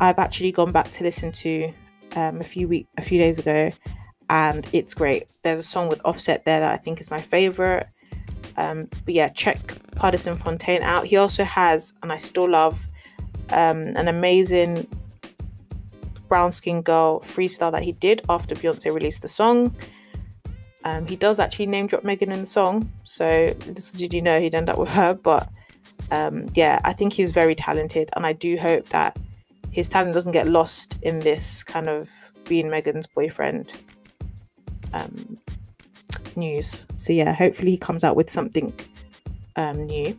I've 0.00 0.18
actually 0.18 0.50
gone 0.50 0.72
back 0.72 0.90
to 0.90 1.04
listen 1.04 1.30
to 1.30 1.72
um, 2.16 2.40
a 2.40 2.44
few 2.44 2.66
week 2.66 2.88
a 2.98 3.02
few 3.02 3.20
days 3.20 3.38
ago 3.38 3.70
and 4.28 4.68
it's 4.72 4.94
great. 4.94 5.26
There's 5.42 5.60
a 5.60 5.62
song 5.62 5.88
with 5.88 6.00
Offset 6.04 6.44
there 6.44 6.58
that 6.58 6.74
I 6.74 6.76
think 6.76 7.00
is 7.00 7.08
my 7.08 7.20
favorite. 7.20 7.86
Um, 8.56 8.88
but 9.04 9.14
yeah, 9.14 9.28
check 9.28 9.58
Pardison 9.96 10.38
Fontaine 10.38 10.82
out. 10.82 11.06
He 11.06 11.16
also 11.16 11.44
has, 11.44 11.94
and 12.02 12.12
I 12.12 12.16
still 12.16 12.48
love, 12.48 12.88
um, 13.50 13.88
an 13.96 14.08
amazing 14.08 14.86
brown 16.28 16.52
skin 16.52 16.82
girl 16.82 17.20
freestyle 17.20 17.70
that 17.72 17.82
he 17.82 17.92
did 17.92 18.22
after 18.28 18.54
Beyonce 18.54 18.92
released 18.92 19.22
the 19.22 19.28
song. 19.28 19.74
Um, 20.84 21.06
he 21.06 21.16
does 21.16 21.40
actually 21.40 21.66
name 21.66 21.86
drop 21.86 22.04
Megan 22.04 22.30
in 22.30 22.40
the 22.40 22.46
song, 22.46 22.90
so 23.04 23.54
did 23.94 24.14
you 24.14 24.22
know 24.22 24.40
he'd 24.40 24.54
end 24.54 24.70
up 24.70 24.78
with 24.78 24.92
her? 24.94 25.14
But 25.14 25.48
um, 26.10 26.48
yeah, 26.54 26.80
I 26.84 26.92
think 26.92 27.12
he's 27.12 27.32
very 27.32 27.54
talented, 27.54 28.10
and 28.14 28.24
I 28.24 28.32
do 28.32 28.56
hope 28.56 28.88
that 28.90 29.16
his 29.72 29.88
talent 29.88 30.14
doesn't 30.14 30.32
get 30.32 30.46
lost 30.46 30.96
in 31.02 31.18
this 31.18 31.64
kind 31.64 31.88
of 31.88 32.10
being 32.44 32.70
Megan's 32.70 33.06
boyfriend 33.06 33.72
um, 34.92 35.35
news. 36.36 36.84
So 36.96 37.12
yeah, 37.12 37.32
hopefully 37.32 37.72
he 37.72 37.78
comes 37.78 38.04
out 38.04 38.16
with 38.16 38.30
something 38.30 38.72
um, 39.56 39.84
new. 39.86 40.18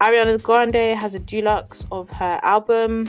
Ariana 0.00 0.40
Grande 0.40 0.96
has 0.96 1.14
a 1.14 1.18
deluxe 1.18 1.86
of 1.90 2.08
her 2.10 2.38
album. 2.42 3.08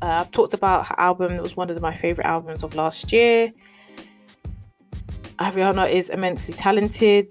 Uh, 0.00 0.20
I've 0.20 0.30
talked 0.30 0.54
about 0.54 0.86
her 0.86 0.98
album. 0.98 1.32
It 1.32 1.42
was 1.42 1.56
one 1.56 1.70
of 1.70 1.80
my 1.80 1.92
favorite 1.94 2.26
albums 2.26 2.62
of 2.62 2.74
last 2.74 3.12
year. 3.12 3.52
Ariana 5.38 5.90
is 5.90 6.10
immensely 6.10 6.54
talented. 6.54 7.28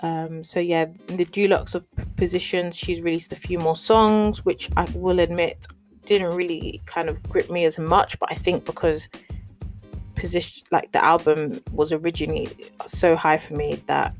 Um, 0.00 0.44
so 0.44 0.60
yeah, 0.60 0.86
in 1.08 1.16
the 1.16 1.24
deluxe 1.24 1.74
of 1.74 1.86
positions, 2.16 2.76
she's 2.76 3.02
released 3.02 3.32
a 3.32 3.36
few 3.36 3.58
more 3.58 3.76
songs, 3.76 4.44
which 4.44 4.68
I 4.76 4.84
will 4.94 5.20
admit 5.20 5.66
didn't 6.04 6.34
really 6.34 6.80
kind 6.86 7.08
of 7.08 7.22
grip 7.24 7.50
me 7.50 7.64
as 7.64 7.78
much. 7.78 8.18
But 8.18 8.32
I 8.32 8.34
think 8.34 8.64
because 8.64 9.08
position 10.18 10.66
like 10.70 10.92
the 10.92 11.04
album 11.04 11.62
was 11.72 11.92
originally 11.92 12.48
so 12.86 13.16
high 13.16 13.36
for 13.36 13.54
me 13.54 13.82
that 13.86 14.14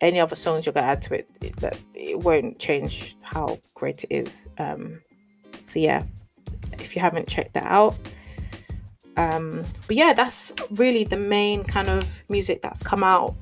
any 0.00 0.18
other 0.18 0.34
songs 0.34 0.66
you're 0.66 0.72
gonna 0.72 0.86
add 0.86 1.02
to 1.02 1.14
it, 1.14 1.28
that 1.60 1.78
it 1.94 2.18
won't 2.18 2.58
change 2.58 3.16
how 3.20 3.58
great 3.74 4.04
it 4.04 4.10
is. 4.10 4.48
Um, 4.58 5.00
so 5.62 5.78
yeah, 5.78 6.02
if 6.78 6.96
you 6.96 7.02
haven't 7.02 7.28
checked 7.28 7.54
that 7.54 7.64
out. 7.64 7.98
Um, 9.16 9.64
but 9.86 9.96
yeah, 9.96 10.12
that's 10.14 10.52
really 10.70 11.04
the 11.04 11.16
main 11.16 11.64
kind 11.64 11.88
of 11.88 12.22
music 12.28 12.62
that's 12.62 12.82
come 12.82 13.04
out 13.04 13.36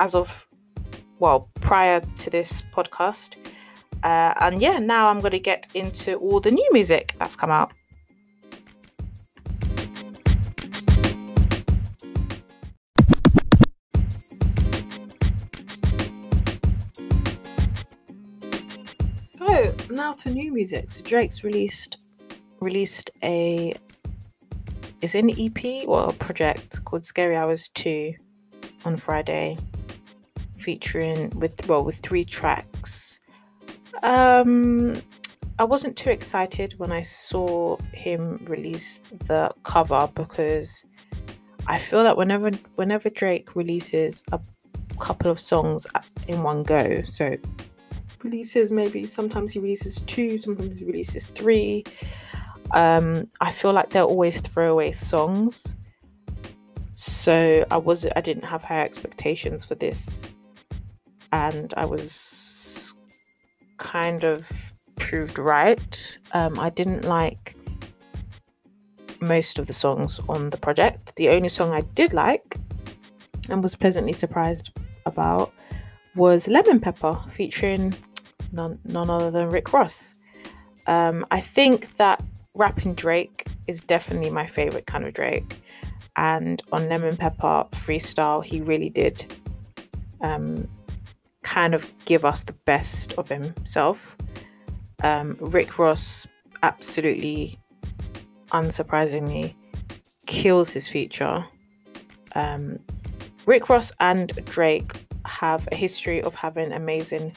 as 0.00 0.14
of 0.14 0.46
well 1.20 1.48
prior 1.60 2.00
to 2.00 2.30
this 2.30 2.62
podcast. 2.74 3.36
Uh, 4.02 4.32
and 4.40 4.60
yeah, 4.60 4.78
now 4.78 5.08
I'm 5.08 5.20
to 5.20 5.38
get 5.38 5.66
into 5.74 6.14
all 6.16 6.40
the 6.40 6.50
new 6.50 6.68
music 6.72 7.14
that's 7.18 7.36
come 7.36 7.50
out. 7.50 7.72
Now 20.00 20.12
to 20.12 20.30
new 20.30 20.50
music. 20.50 20.88
So 20.88 21.02
Drake's 21.04 21.44
released 21.44 21.98
released 22.60 23.10
a 23.22 23.74
is 25.02 25.14
an 25.14 25.28
EP 25.38 25.86
or 25.86 26.08
a 26.08 26.12
project 26.14 26.82
called 26.86 27.04
Scary 27.04 27.36
Hours 27.36 27.68
2 27.68 28.14
on 28.86 28.96
Friday, 28.96 29.58
featuring 30.56 31.28
with 31.38 31.68
well 31.68 31.84
with 31.84 31.96
three 31.96 32.24
tracks. 32.24 33.20
Um 34.02 34.96
I 35.58 35.64
wasn't 35.64 35.96
too 35.96 36.08
excited 36.08 36.78
when 36.78 36.92
I 36.92 37.02
saw 37.02 37.76
him 37.92 38.42
release 38.48 39.02
the 39.28 39.50
cover 39.64 40.08
because 40.14 40.86
I 41.66 41.76
feel 41.78 42.02
that 42.04 42.16
whenever 42.16 42.52
whenever 42.76 43.10
Drake 43.10 43.54
releases 43.54 44.22
a 44.32 44.40
couple 44.98 45.30
of 45.30 45.38
songs 45.38 45.86
in 46.26 46.42
one 46.42 46.62
go, 46.62 47.02
so 47.02 47.36
releases 48.24 48.70
maybe 48.70 49.06
sometimes 49.06 49.52
he 49.52 49.60
releases 49.60 50.00
two 50.02 50.38
sometimes 50.38 50.80
he 50.80 50.86
releases 50.86 51.26
three. 51.26 51.84
Um 52.72 53.28
i 53.40 53.50
feel 53.50 53.72
like 53.72 53.90
they're 53.90 54.02
always 54.02 54.40
throwaway 54.40 54.92
songs. 54.92 55.76
So 56.94 57.64
i 57.70 57.76
was 57.76 58.06
i 58.16 58.20
didn't 58.20 58.44
have 58.44 58.64
high 58.64 58.82
expectations 58.82 59.64
for 59.64 59.74
this. 59.74 60.30
And 61.32 61.72
i 61.76 61.84
was 61.84 62.94
kind 63.78 64.24
of 64.24 64.50
proved 64.96 65.38
right. 65.38 66.18
Um 66.32 66.58
i 66.58 66.70
didn't 66.70 67.04
like 67.04 67.54
most 69.20 69.58
of 69.58 69.66
the 69.66 69.74
songs 69.74 70.18
on 70.28 70.50
the 70.50 70.56
project. 70.56 71.16
The 71.16 71.28
only 71.30 71.48
song 71.48 71.72
i 71.72 71.82
did 71.94 72.12
like 72.12 72.56
and 73.48 73.62
was 73.62 73.74
pleasantly 73.74 74.12
surprised 74.12 74.70
about 75.06 75.52
was 76.16 76.48
lemon 76.48 76.80
pepper 76.80 77.16
featuring 77.28 77.94
none, 78.52 78.78
none 78.84 79.10
other 79.10 79.30
than 79.30 79.50
Rick 79.50 79.72
Ross. 79.72 80.14
Um, 80.86 81.26
I 81.30 81.40
think 81.40 81.94
that 81.94 82.22
rapping 82.54 82.94
Drake 82.94 83.46
is 83.66 83.82
definitely 83.82 84.30
my 84.30 84.46
favorite 84.46 84.86
kind 84.86 85.04
of 85.04 85.14
Drake. 85.14 85.60
And 86.16 86.60
on 86.72 86.88
Lemon 86.88 87.16
Pepper 87.16 87.66
Freestyle, 87.70 88.44
he 88.44 88.60
really 88.60 88.90
did 88.90 89.24
um, 90.20 90.68
kind 91.42 91.74
of 91.74 91.90
give 92.04 92.24
us 92.24 92.42
the 92.42 92.52
best 92.52 93.14
of 93.14 93.28
himself. 93.28 94.16
Um, 95.02 95.36
Rick 95.40 95.78
Ross 95.78 96.26
absolutely, 96.62 97.58
unsurprisingly, 98.50 99.54
kills 100.26 100.72
his 100.72 100.88
feature. 100.88 101.44
Um, 102.34 102.78
Rick 103.46 103.68
Ross 103.68 103.92
and 104.00 104.28
Drake 104.44 104.92
have 105.24 105.68
a 105.72 105.74
history 105.74 106.20
of 106.22 106.34
having 106.34 106.72
amazing 106.72 107.32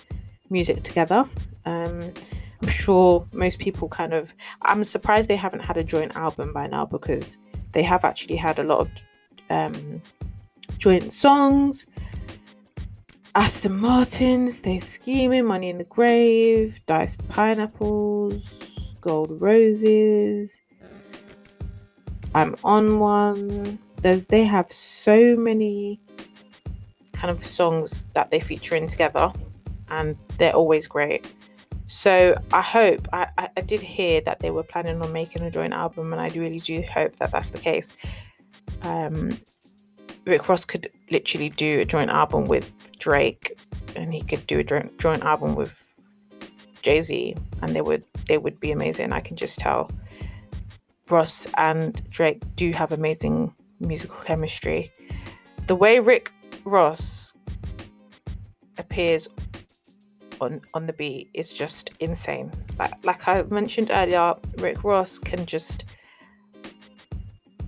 music 0.53 0.83
together. 0.83 1.27
Um, 1.65 2.13
I'm 2.61 2.69
sure 2.69 3.27
most 3.33 3.59
people 3.59 3.89
kind 3.89 4.13
of. 4.13 4.33
I'm 4.61 4.85
surprised 4.85 5.27
they 5.27 5.35
haven't 5.35 5.65
had 5.65 5.75
a 5.75 5.83
joint 5.83 6.15
album 6.15 6.53
by 6.53 6.67
now 6.67 6.85
because 6.85 7.37
they 7.73 7.83
have 7.83 8.05
actually 8.05 8.37
had 8.37 8.57
a 8.59 8.63
lot 8.63 8.79
of 8.79 8.91
um, 9.49 10.01
joint 10.77 11.11
songs. 11.11 11.85
Aston 13.35 13.77
Martins, 13.79 14.61
They 14.61 14.77
Scheming, 14.77 15.45
Money 15.45 15.69
in 15.69 15.79
the 15.79 15.83
Grave, 15.85 16.79
Diced 16.85 17.27
Pineapples, 17.29 18.95
Gold 19.01 19.41
Roses. 19.41 20.61
I'm 22.35 22.55
on 22.63 22.99
one. 22.99 23.79
There's 23.97 24.27
they 24.27 24.43
have 24.43 24.71
so 24.71 25.35
many 25.35 25.99
kind 27.13 27.31
of 27.31 27.43
songs 27.43 28.05
that 28.13 28.31
they 28.31 28.39
feature 28.39 28.75
in 28.75 28.87
together 28.87 29.31
and 29.89 30.17
they're 30.37 30.55
always 30.55 30.87
great. 30.87 31.33
So 31.85 32.35
I 32.53 32.61
hope 32.61 33.07
I, 33.11 33.27
I 33.37 33.61
did 33.61 33.81
hear 33.81 34.21
that 34.21 34.39
they 34.39 34.51
were 34.51 34.63
planning 34.63 35.01
on 35.01 35.11
making 35.11 35.43
a 35.43 35.51
joint 35.51 35.73
album 35.73 36.13
and 36.13 36.21
I 36.21 36.29
really 36.29 36.59
do 36.59 36.81
hope 36.81 37.17
that 37.17 37.31
that's 37.31 37.49
the 37.49 37.59
case. 37.59 37.93
Um, 38.83 39.37
Rick 40.25 40.47
Ross 40.47 40.65
could 40.65 40.87
literally 41.11 41.49
do 41.49 41.81
a 41.81 41.85
joint 41.85 42.09
album 42.09 42.45
with 42.45 42.71
Drake, 42.99 43.59
and 43.95 44.13
he 44.13 44.21
could 44.21 44.45
do 44.47 44.59
a 44.59 44.63
joint, 44.63 44.97
joint 44.97 45.23
album 45.23 45.55
with 45.55 45.93
Jay 46.81 47.01
Z, 47.01 47.35
and 47.61 47.75
they 47.75 47.81
would 47.81 48.03
they 48.27 48.37
would 48.37 48.59
be 48.59 48.71
amazing. 48.71 49.11
I 49.11 49.19
can 49.19 49.35
just 49.35 49.59
tell. 49.59 49.91
Ross 51.09 51.47
and 51.57 52.01
Drake 52.09 52.41
do 52.55 52.71
have 52.71 52.93
amazing 52.93 53.53
musical 53.81 54.15
chemistry. 54.23 54.91
The 55.67 55.75
way 55.75 55.99
Rick 55.99 56.31
Ross 56.63 57.33
appears 58.77 59.27
on 60.41 60.61
on 60.73 60.87
the 60.87 60.93
beat 60.93 61.29
is 61.33 61.53
just 61.53 61.91
insane. 61.99 62.51
Like 62.77 62.93
like 63.05 63.27
I 63.27 63.43
mentioned 63.43 63.91
earlier, 63.91 64.33
Rick 64.57 64.83
Ross 64.83 65.19
can 65.19 65.45
just 65.45 65.85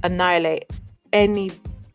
annihilate 0.03 0.65
any 1.13 1.51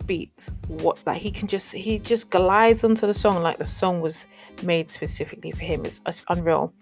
beat. 0.06 0.50
What 0.66 0.98
like 1.06 1.18
he 1.18 1.30
can 1.30 1.46
just 1.46 1.72
he 1.72 1.98
just 1.98 2.30
glides 2.30 2.84
onto 2.84 3.06
the 3.06 3.14
song 3.14 3.42
like 3.42 3.58
the 3.58 3.64
song 3.64 4.00
was 4.00 4.26
made 4.62 4.90
specifically 4.90 5.52
for 5.52 5.64
him. 5.64 5.84
It's, 5.84 6.00
it's 6.06 6.24
unreal. 6.28 6.72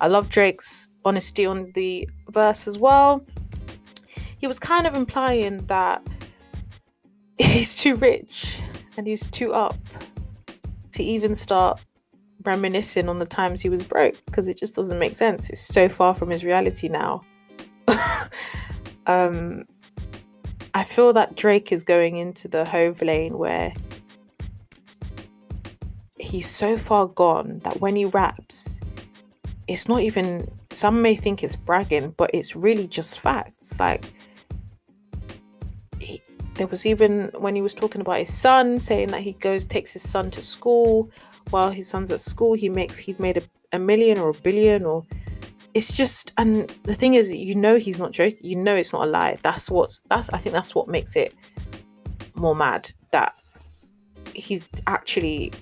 I 0.00 0.08
love 0.08 0.28
drake's 0.28 0.88
honesty 1.04 1.46
on 1.46 1.70
the 1.74 2.08
verse 2.30 2.66
as 2.66 2.78
well. 2.78 3.24
He 4.38 4.46
was 4.46 4.58
kind 4.58 4.86
of 4.86 4.94
implying 4.94 5.66
that 5.66 6.02
he's 7.38 7.76
too 7.76 7.96
rich 7.96 8.60
and 8.96 9.06
he's 9.06 9.26
too 9.26 9.52
up 9.52 9.76
to 10.92 11.02
even 11.02 11.34
start 11.34 11.80
reminiscing 12.44 13.08
on 13.08 13.18
the 13.18 13.26
times 13.26 13.60
he 13.60 13.68
was 13.68 13.82
broke 13.82 14.14
because 14.26 14.48
it 14.48 14.56
just 14.56 14.74
doesn't 14.74 14.98
make 14.98 15.14
sense 15.14 15.50
it's 15.50 15.60
so 15.60 15.88
far 15.88 16.14
from 16.14 16.30
his 16.30 16.44
reality 16.44 16.88
now 16.88 17.20
um 19.06 19.64
I 20.74 20.84
feel 20.84 21.12
that 21.14 21.34
Drake 21.34 21.72
is 21.72 21.82
going 21.82 22.18
into 22.18 22.46
the 22.46 22.64
Hov 22.64 23.02
lane 23.02 23.36
where 23.36 23.72
he's 26.20 26.48
so 26.48 26.76
far 26.76 27.06
gone 27.06 27.60
that 27.64 27.80
when 27.80 27.96
he 27.96 28.04
raps, 28.04 28.80
it's 29.66 29.88
not 29.88 30.02
even, 30.02 30.48
some 30.70 31.02
may 31.02 31.14
think 31.14 31.42
it's 31.42 31.56
bragging, 31.56 32.10
but 32.16 32.30
it's 32.32 32.54
really 32.54 32.86
just 32.86 33.18
facts. 33.18 33.80
Like, 33.80 34.04
he, 35.98 36.22
there 36.54 36.66
was 36.66 36.86
even 36.86 37.30
when 37.36 37.56
he 37.56 37.62
was 37.62 37.74
talking 37.74 38.00
about 38.00 38.18
his 38.18 38.32
son, 38.32 38.78
saying 38.78 39.08
that 39.08 39.22
he 39.22 39.32
goes, 39.32 39.64
takes 39.64 39.94
his 39.94 40.08
son 40.08 40.30
to 40.30 40.42
school. 40.42 41.10
While 41.50 41.70
his 41.70 41.88
son's 41.88 42.10
at 42.10 42.20
school, 42.20 42.54
he 42.54 42.68
makes, 42.68 42.98
he's 42.98 43.18
made 43.18 43.38
a, 43.38 43.42
a 43.72 43.78
million 43.78 44.18
or 44.18 44.30
a 44.30 44.34
billion 44.34 44.84
or 44.84 45.04
it's 45.74 45.96
just 45.96 46.32
and 46.38 46.68
the 46.84 46.94
thing 46.94 47.14
is 47.14 47.34
you 47.34 47.54
know 47.54 47.76
he's 47.76 47.98
not 48.00 48.10
joking 48.10 48.38
you 48.42 48.56
know 48.56 48.74
it's 48.74 48.92
not 48.92 49.06
a 49.06 49.10
lie. 49.10 49.38
That's 49.42 49.70
what 49.70 49.98
that's 50.08 50.30
i 50.30 50.38
think 50.38 50.52
that's 50.52 50.74
what 50.74 50.88
makes 50.88 51.16
it 51.16 51.32
more 52.34 52.54
mad 52.54 52.90
that 53.12 53.34
he's 54.34 54.68
actually 54.86 55.52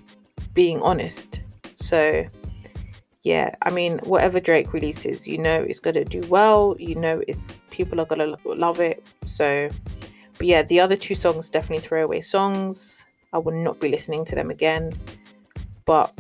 being 0.54 0.80
honest. 0.82 1.42
So 1.74 2.26
yeah 3.24 3.54
i 3.62 3.70
mean 3.70 3.98
whatever 4.04 4.38
drake 4.38 4.72
releases 4.72 5.26
you 5.26 5.36
know 5.36 5.60
it's 5.60 5.80
going 5.80 5.94
to 5.94 6.04
do 6.04 6.20
well 6.28 6.76
you 6.78 6.94
know 6.94 7.20
it's 7.26 7.60
people 7.72 8.00
are 8.00 8.06
going 8.06 8.24
to 8.32 8.38
love 8.54 8.80
it. 8.80 9.04
So 9.24 9.68
but 10.38 10.46
yeah 10.46 10.62
the 10.62 10.80
other 10.80 10.96
two 10.96 11.14
songs 11.14 11.50
definitely 11.50 11.86
throwaway 11.86 12.20
songs. 12.20 13.04
I 13.32 13.38
will 13.38 13.52
not 13.52 13.80
be 13.80 13.88
listening 13.88 14.24
to 14.26 14.34
them 14.34 14.50
again 14.50 14.92
but 15.86 16.12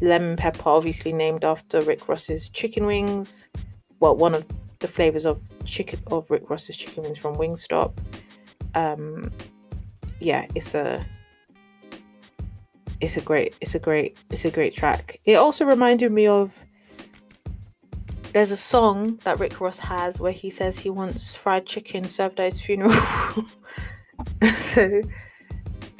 lemon 0.00 0.36
pepper, 0.36 0.68
obviously 0.68 1.12
named 1.12 1.44
after 1.44 1.82
Rick 1.82 2.08
Ross's 2.08 2.50
chicken 2.50 2.86
wings. 2.86 3.50
Well, 4.00 4.16
one 4.16 4.34
of 4.34 4.46
the 4.80 4.88
flavors 4.88 5.26
of 5.26 5.38
chicken 5.64 6.00
of 6.08 6.30
Rick 6.30 6.50
Ross's 6.50 6.76
chicken 6.76 7.04
wings 7.04 7.18
from 7.18 7.36
Wingstop. 7.36 7.92
Um, 8.74 9.30
yeah, 10.20 10.46
it's 10.54 10.74
a 10.74 11.06
it's 13.00 13.16
a 13.16 13.20
great 13.20 13.54
it's 13.60 13.74
a 13.74 13.78
great 13.78 14.18
it's 14.30 14.44
a 14.44 14.50
great 14.50 14.74
track. 14.74 15.20
It 15.24 15.34
also 15.34 15.64
reminded 15.64 16.12
me 16.12 16.26
of 16.26 16.64
there's 18.32 18.52
a 18.52 18.56
song 18.56 19.16
that 19.24 19.40
Rick 19.40 19.60
Ross 19.60 19.78
has 19.80 20.20
where 20.20 20.32
he 20.32 20.50
says 20.50 20.78
he 20.78 20.90
wants 20.90 21.36
fried 21.36 21.66
chicken 21.66 22.04
served 22.04 22.38
at 22.40 22.44
his 22.44 22.60
funeral. 22.60 22.92
so 24.56 25.02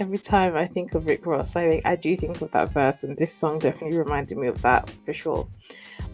every 0.01 0.19
time 0.19 0.57
I 0.57 0.67
think 0.67 0.95
of 0.95 1.07
Rick 1.07 1.27
Ross, 1.27 1.57
I 1.57 1.69
think 1.69 1.87
I 1.87 1.97
do 1.97 2.17
think 2.17 2.41
of 2.41 2.51
that 2.53 2.73
verse, 2.73 3.05
and 3.05 3.17
this 3.17 3.33
song 3.33 3.59
definitely 3.59 3.99
reminded 3.99 4.39
me 4.39 4.47
of 4.47 4.61
that 4.63 4.91
for 5.05 5.13
sure. 5.13 5.47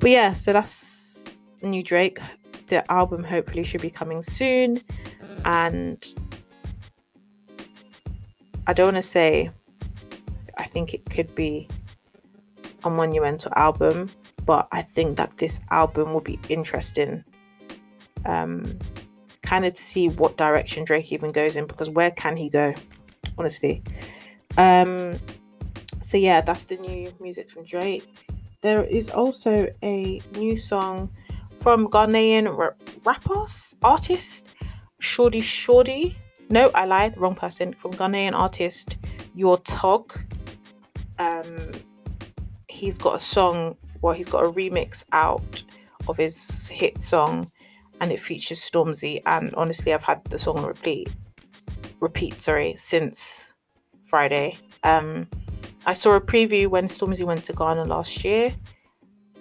But 0.00 0.10
yeah, 0.10 0.32
so 0.32 0.52
that's 0.52 1.26
new 1.62 1.82
Drake. 1.82 2.18
The 2.66 2.90
album 2.90 3.22
hopefully 3.22 3.62
should 3.62 3.80
be 3.80 3.90
coming 3.90 4.22
soon, 4.22 4.80
and 5.44 6.04
I 8.66 8.72
don't 8.72 8.86
want 8.86 8.96
to 8.96 9.02
say 9.02 9.50
I 10.58 10.64
think 10.64 10.94
it 10.94 11.08
could 11.08 11.34
be 11.34 11.68
a 12.84 12.90
monumental 12.90 13.52
album, 13.54 14.10
but 14.44 14.68
I 14.72 14.82
think 14.82 15.16
that 15.16 15.38
this 15.38 15.60
album 15.70 16.12
will 16.12 16.20
be 16.20 16.38
interesting. 16.48 17.24
Um, 18.24 18.78
kind 19.42 19.64
of 19.64 19.74
to 19.74 19.80
see 19.80 20.08
what 20.08 20.36
direction 20.36 20.84
Drake 20.84 21.12
even 21.12 21.30
goes 21.30 21.54
in 21.54 21.66
because 21.66 21.88
where 21.88 22.10
can 22.10 22.36
he 22.36 22.50
go? 22.50 22.74
Honestly. 23.38 23.82
Um, 24.56 25.18
so 26.02 26.16
yeah, 26.16 26.40
that's 26.40 26.64
the 26.64 26.76
new 26.76 27.12
music 27.20 27.50
from 27.50 27.64
Drake. 27.64 28.04
There 28.62 28.84
is 28.84 29.10
also 29.10 29.68
a 29.82 30.20
new 30.36 30.56
song 30.56 31.10
from 31.54 31.88
Ghanaian 31.88 32.74
rappers 33.04 33.74
artist 33.82 34.48
Shorty 34.98 35.40
Shorty. 35.40 36.16
No, 36.48 36.70
I 36.74 36.84
lied, 36.84 37.16
wrong 37.16 37.34
person. 37.34 37.72
From 37.72 37.92
Ghanaian 37.92 38.32
artist 38.32 38.98
Yaw 39.34 39.56
Tog. 39.56 40.12
Um, 41.18 41.72
he's 42.68 42.98
got 42.98 43.16
a 43.16 43.20
song, 43.20 43.76
well, 44.00 44.14
he's 44.14 44.26
got 44.26 44.44
a 44.44 44.48
remix 44.48 45.04
out 45.12 45.62
of 46.08 46.16
his 46.16 46.68
hit 46.68 47.02
song, 47.02 47.50
and 48.00 48.12
it 48.12 48.20
features 48.20 48.60
Stormzy. 48.60 49.22
And 49.26 49.54
honestly, 49.54 49.92
I've 49.92 50.04
had 50.04 50.24
the 50.24 50.38
song 50.38 50.64
repeat 50.64 51.08
repeat, 52.00 52.40
sorry, 52.40 52.74
since 52.74 53.54
Friday. 54.02 54.58
Um, 54.82 55.28
I 55.86 55.92
saw 55.92 56.16
a 56.16 56.20
preview 56.20 56.68
when 56.68 56.84
Stormzy 56.86 57.24
went 57.24 57.44
to 57.44 57.52
Ghana 57.52 57.84
last 57.84 58.24
year. 58.24 58.52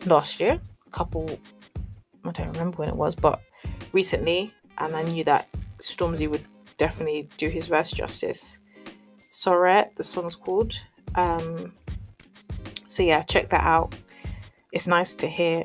Last 0.06 0.40
year, 0.40 0.60
a 0.86 0.90
couple, 0.92 1.40
I 2.24 2.32
don't 2.32 2.52
remember 2.52 2.78
when 2.78 2.90
it 2.90 2.96
was, 2.96 3.16
but 3.16 3.42
recently, 3.94 4.54
and 4.78 4.96
I 4.96 5.04
knew 5.04 5.24
that 5.24 5.48
Stormzy 5.80 6.30
would 6.30 6.46
definitely 6.78 7.30
do 7.38 7.50
his 7.50 7.68
verse 7.68 7.92
justice. 7.92 8.60
Sorette, 9.30 9.96
the 9.96 10.04
song's 10.04 10.36
called. 10.36 10.74
Um, 11.16 11.74
so 12.88 13.04
yeah, 13.04 13.22
check 13.24 13.50
that 13.50 13.64
out. 13.64 13.96
It's 14.72 14.88
nice 14.88 15.16
to 15.16 15.28
hear 15.28 15.64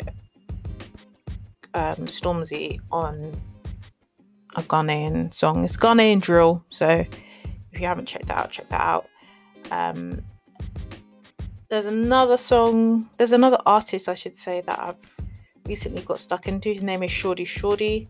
um, 1.74 2.06
Stormzy 2.06 2.80
on 2.90 3.32
a 4.56 4.62
Ghanaian 4.62 5.32
song. 5.32 5.64
It's 5.64 5.76
Ghanaian 5.76 6.20
drill, 6.20 6.64
so 6.68 6.88
if 7.72 7.80
you 7.80 7.86
haven't 7.86 8.06
checked 8.06 8.26
that 8.26 8.38
out, 8.38 8.50
check 8.50 8.68
that 8.70 8.80
out. 8.80 9.06
Um, 9.70 10.22
there's 11.68 11.86
another 11.86 12.36
song, 12.36 13.08
there's 13.16 13.32
another 13.32 13.58
artist, 13.64 14.08
I 14.08 14.14
should 14.14 14.34
say, 14.34 14.60
that 14.62 14.78
I've 14.78 15.20
recently 15.66 16.02
got 16.02 16.18
stuck 16.18 16.48
into. 16.48 16.72
His 16.72 16.82
name 16.82 17.02
is 17.02 17.12
Shorty 17.12 17.44
Shorty. 17.44 18.08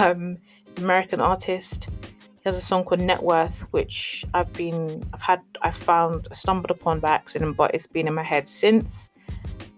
Um, 0.00 0.38
he's 0.64 0.78
an 0.78 0.84
American 0.84 1.20
artist. 1.20 1.90
He 2.12 2.44
has 2.44 2.56
a 2.56 2.60
song 2.60 2.84
called 2.84 3.00
Net 3.00 3.22
Worth, 3.22 3.62
which 3.72 4.24
I've 4.32 4.52
been, 4.52 5.04
I've 5.12 5.20
had, 5.20 5.42
I 5.62 5.70
found, 5.70 6.28
I 6.30 6.34
stumbled 6.34 6.70
upon 6.70 7.00
by 7.00 7.10
accident, 7.10 7.56
but 7.56 7.74
it's 7.74 7.86
been 7.86 8.06
in 8.06 8.14
my 8.14 8.22
head 8.22 8.46
since. 8.46 9.10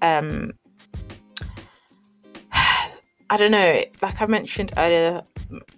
Um, 0.03 0.53
I 2.53 3.37
don't 3.37 3.51
know. 3.51 3.83
Like 4.03 4.21
I 4.21 4.27
mentioned 4.27 4.73
earlier, 4.77 5.23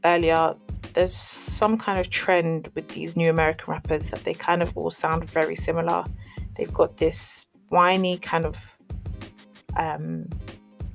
earlier, 0.05 0.55
there's 0.95 1.15
some 1.15 1.77
kind 1.77 1.99
of 1.99 2.11
trend 2.11 2.69
with 2.75 2.89
these 2.89 3.17
new 3.17 3.31
American 3.31 3.73
rappers 3.73 4.11
that 4.11 4.25
they 4.25 4.35
kind 4.35 4.63
of 4.63 4.77
all 4.77 4.91
sound 4.91 5.29
very 5.29 5.55
similar. 5.55 6.05
They've 6.57 6.73
got 6.73 6.97
this 6.97 7.47
whiny 7.69 8.19
kind 8.19 8.45
of 8.45 8.79
um, 9.77 10.29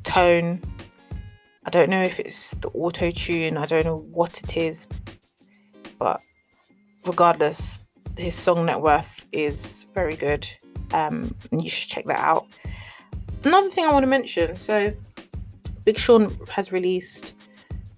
tone. 0.03 0.61
I 1.65 1.69
don't 1.69 1.89
know 1.89 2.03
if 2.03 2.19
it's 2.19 2.51
the 2.55 2.69
auto 2.69 3.11
tune. 3.11 3.57
I 3.57 3.65
don't 3.65 3.85
know 3.85 4.05
what 4.11 4.41
it 4.41 4.57
is, 4.57 4.87
but 5.97 6.21
regardless, 7.05 7.79
his 8.17 8.35
song 8.35 8.65
Net 8.65 8.81
Worth 8.81 9.25
is 9.31 9.85
very 9.93 10.15
good. 10.15 10.47
Um, 10.93 11.35
you 11.51 11.69
should 11.69 11.89
check 11.89 12.05
that 12.05 12.19
out. 12.19 12.47
Another 13.43 13.69
thing 13.69 13.85
I 13.85 13.91
want 13.91 14.03
to 14.03 14.07
mention 14.07 14.55
so, 14.55 14.93
Big 15.85 15.97
Sean 15.97 16.35
has 16.49 16.71
released 16.71 17.35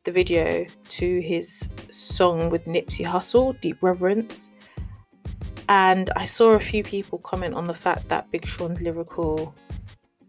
the 0.03 0.11
video 0.11 0.65
to 0.89 1.19
his 1.21 1.69
song 1.89 2.49
with 2.49 2.65
Nipsey 2.65 3.05
Hussle, 3.05 3.59
Deep 3.61 3.77
Reverence. 3.81 4.49
And 5.69 6.09
I 6.15 6.25
saw 6.25 6.51
a 6.51 6.59
few 6.59 6.83
people 6.83 7.19
comment 7.19 7.53
on 7.53 7.65
the 7.65 7.73
fact 7.73 8.09
that 8.09 8.31
Big 8.31 8.45
Sean's 8.45 8.81
lyrical 8.81 9.53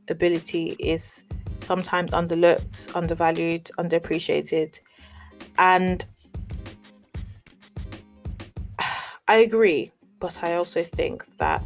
ability 0.09 0.77
is 0.79 1.25
sometimes 1.59 2.13
underlooked, 2.13 2.95
undervalued, 2.95 3.65
underappreciated. 3.79 4.79
And 5.59 6.05
I 9.27 9.37
agree, 9.37 9.91
but 10.21 10.45
I 10.45 10.55
also 10.55 10.83
think 10.83 11.25
that 11.39 11.63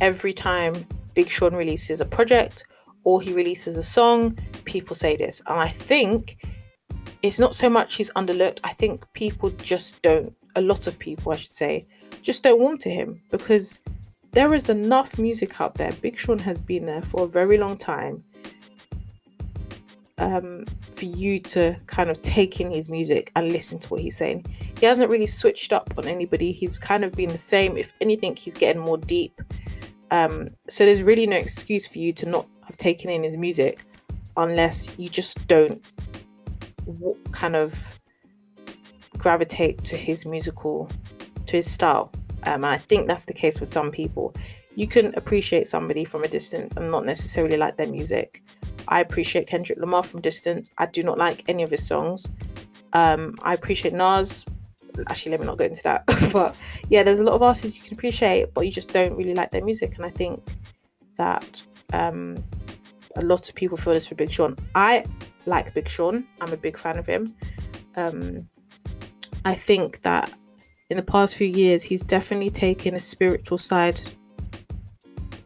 every 0.00 0.34
time 0.34 0.86
Big 1.14 1.28
Sean 1.28 1.54
releases 1.54 2.02
a 2.02 2.04
project 2.04 2.66
or 3.04 3.22
he 3.22 3.32
releases 3.32 3.76
a 3.76 3.82
song, 3.82 4.32
people 4.66 4.94
say 4.94 5.16
this. 5.16 5.40
And 5.46 5.58
I 5.58 5.68
think 5.68 6.36
it's 7.22 7.38
not 7.38 7.54
so 7.54 7.68
much 7.68 7.96
he's 7.96 8.10
underlooked, 8.10 8.60
I 8.64 8.72
think 8.72 9.10
people 9.12 9.50
just 9.50 10.00
don't, 10.02 10.34
a 10.54 10.60
lot 10.60 10.86
of 10.86 10.98
people, 10.98 11.32
I 11.32 11.36
should 11.36 11.52
say, 11.52 11.86
just 12.22 12.42
don't 12.42 12.60
warm 12.60 12.78
to 12.78 12.90
him 12.90 13.22
because 13.30 13.80
there 14.32 14.52
is 14.54 14.68
enough 14.68 15.18
music 15.18 15.60
out 15.60 15.74
there. 15.74 15.92
Big 15.92 16.16
Sean 16.16 16.38
has 16.40 16.60
been 16.60 16.84
there 16.84 17.02
for 17.02 17.24
a 17.24 17.28
very 17.28 17.58
long 17.58 17.76
time 17.76 18.24
um, 20.18 20.64
for 20.90 21.06
you 21.06 21.38
to 21.40 21.76
kind 21.86 22.10
of 22.10 22.20
take 22.22 22.60
in 22.60 22.70
his 22.70 22.88
music 22.88 23.30
and 23.36 23.52
listen 23.52 23.78
to 23.80 23.88
what 23.88 24.00
he's 24.00 24.16
saying. 24.16 24.44
He 24.78 24.86
hasn't 24.86 25.10
really 25.10 25.26
switched 25.26 25.72
up 25.72 25.94
on 25.96 26.06
anybody. 26.06 26.52
He's 26.52 26.78
kind 26.78 27.04
of 27.04 27.12
been 27.12 27.30
the 27.30 27.38
same. 27.38 27.76
If 27.76 27.92
anything, 28.00 28.36
he's 28.36 28.54
getting 28.54 28.82
more 28.82 28.98
deep. 28.98 29.40
Um, 30.10 30.50
so 30.68 30.84
there's 30.84 31.02
really 31.02 31.26
no 31.26 31.36
excuse 31.36 31.86
for 31.86 31.98
you 31.98 32.12
to 32.14 32.26
not 32.26 32.46
have 32.66 32.76
taken 32.76 33.10
in 33.10 33.22
his 33.22 33.36
music 33.36 33.84
unless 34.36 34.96
you 34.98 35.08
just 35.08 35.46
don't 35.46 35.84
kind 37.38 37.54
of 37.54 37.98
gravitate 39.16 39.84
to 39.84 39.96
his 39.96 40.26
musical, 40.26 40.90
to 41.46 41.56
his 41.56 41.70
style. 41.70 42.10
Um, 42.44 42.64
and 42.64 42.66
I 42.66 42.78
think 42.78 43.06
that's 43.06 43.26
the 43.26 43.32
case 43.32 43.60
with 43.60 43.72
some 43.72 43.90
people. 43.92 44.34
You 44.74 44.88
can 44.88 45.14
appreciate 45.14 45.66
somebody 45.68 46.04
from 46.04 46.24
a 46.24 46.28
distance 46.28 46.74
and 46.76 46.90
not 46.90 47.04
necessarily 47.04 47.56
like 47.56 47.76
their 47.76 47.86
music. 47.86 48.42
I 48.88 49.00
appreciate 49.00 49.46
Kendrick 49.46 49.78
Lamar 49.78 50.02
from 50.02 50.20
distance. 50.20 50.70
I 50.78 50.86
do 50.86 51.02
not 51.02 51.16
like 51.18 51.44
any 51.48 51.62
of 51.62 51.70
his 51.70 51.86
songs. 51.86 52.28
Um, 52.92 53.36
I 53.42 53.54
appreciate 53.54 53.94
Nas. 53.94 54.44
Actually, 55.08 55.32
let 55.32 55.40
me 55.40 55.46
not 55.46 55.58
go 55.58 55.64
into 55.64 55.82
that. 55.84 56.04
but 56.32 56.56
yeah, 56.88 57.04
there's 57.04 57.20
a 57.20 57.24
lot 57.24 57.34
of 57.34 57.42
artists 57.42 57.76
you 57.78 57.84
can 57.84 57.96
appreciate, 57.96 58.52
but 58.52 58.62
you 58.66 58.72
just 58.72 58.92
don't 58.92 59.14
really 59.14 59.34
like 59.34 59.50
their 59.50 59.64
music. 59.64 59.96
And 59.96 60.04
I 60.04 60.10
think 60.10 60.42
that 61.16 61.62
um, 61.92 62.42
a 63.14 63.24
lot 63.24 63.48
of 63.48 63.54
people 63.54 63.76
feel 63.76 63.94
this 63.94 64.08
for 64.08 64.16
Big 64.16 64.30
Sean. 64.30 64.56
I 64.74 65.04
like 65.48 65.74
Big 65.74 65.88
Sean. 65.88 66.24
I'm 66.40 66.52
a 66.52 66.56
big 66.56 66.78
fan 66.78 66.98
of 66.98 67.06
him. 67.06 67.34
Um, 67.96 68.48
I 69.44 69.54
think 69.54 70.02
that 70.02 70.32
in 70.90 70.96
the 70.96 71.02
past 71.02 71.36
few 71.36 71.46
years, 71.46 71.82
he's 71.82 72.02
definitely 72.02 72.50
taken 72.50 72.94
a 72.94 73.00
spiritual 73.00 73.58
side, 73.58 74.00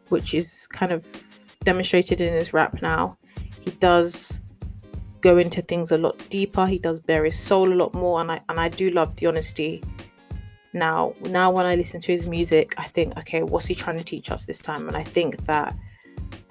which 0.09 0.33
is 0.33 0.67
kind 0.67 0.91
of 0.91 1.05
demonstrated 1.63 2.21
in 2.21 2.33
his 2.33 2.53
rap 2.53 2.81
now. 2.81 3.17
He 3.59 3.71
does 3.71 4.41
go 5.21 5.37
into 5.37 5.61
things 5.61 5.91
a 5.91 5.97
lot 5.97 6.17
deeper. 6.29 6.65
He 6.67 6.77
does 6.77 6.99
bare 6.99 7.25
his 7.25 7.39
soul 7.39 7.71
a 7.71 7.75
lot 7.75 7.93
more, 7.93 8.21
and 8.21 8.31
I 8.31 8.41
and 8.49 8.59
I 8.59 8.69
do 8.69 8.89
love 8.89 9.15
the 9.15 9.27
honesty. 9.27 9.83
Now, 10.73 11.13
now 11.21 11.51
when 11.51 11.65
I 11.65 11.75
listen 11.75 12.01
to 12.01 12.11
his 12.11 12.25
music, 12.25 12.73
I 12.77 12.83
think, 12.83 13.17
okay, 13.19 13.43
what's 13.43 13.67
he 13.67 13.75
trying 13.75 13.97
to 13.97 14.03
teach 14.03 14.31
us 14.31 14.45
this 14.45 14.59
time? 14.59 14.87
And 14.87 14.97
I 14.97 15.03
think 15.03 15.45
that 15.45 15.75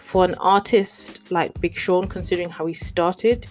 for 0.02 0.24
an 0.24 0.34
artist 0.34 1.30
like 1.30 1.58
Big 1.60 1.74
Sean, 1.74 2.08
considering 2.08 2.50
how 2.50 2.66
he 2.66 2.74
started, 2.74 3.46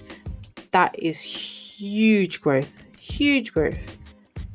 that 0.72 0.94
is 1.00 1.24
huge 1.24 2.42
growth, 2.42 2.86
huge 3.00 3.54
growth. 3.54 3.98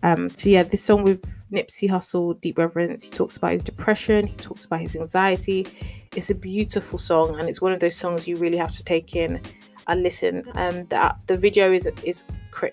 Um, 0.03 0.29
so 0.29 0.51
yeah, 0.51 0.63
this 0.63 0.85
song 0.85 1.05
with 1.05 1.47
Nipsey 1.51 1.89
Hussle, 1.89 2.39
Deep 2.43 2.59
Reverence, 2.59 3.05
he 3.05 3.11
talks 3.11 3.39
about 3.39 3.53
his 3.53 3.65
depression, 3.65 4.27
he 4.27 4.37
talks 4.37 4.67
about 4.67 4.81
his 4.81 4.95
anxiety. 4.95 5.67
It's 6.15 6.29
a 6.29 6.35
beautiful 6.35 6.99
song, 6.99 7.41
and 7.41 7.49
it's 7.49 7.63
one 7.63 7.73
of 7.73 7.81
those 7.81 7.97
songs 7.97 8.29
you 8.29 8.37
really 8.37 8.59
have 8.59 8.73
to 8.73 8.85
take 8.85 9.17
in 9.17 9.41
and 9.89 10.03
listen. 10.03 10.45
Um, 10.55 10.83
the 10.83 11.17
the 11.27 11.39
video 11.39 11.73
is 11.73 11.91
is 12.05 12.25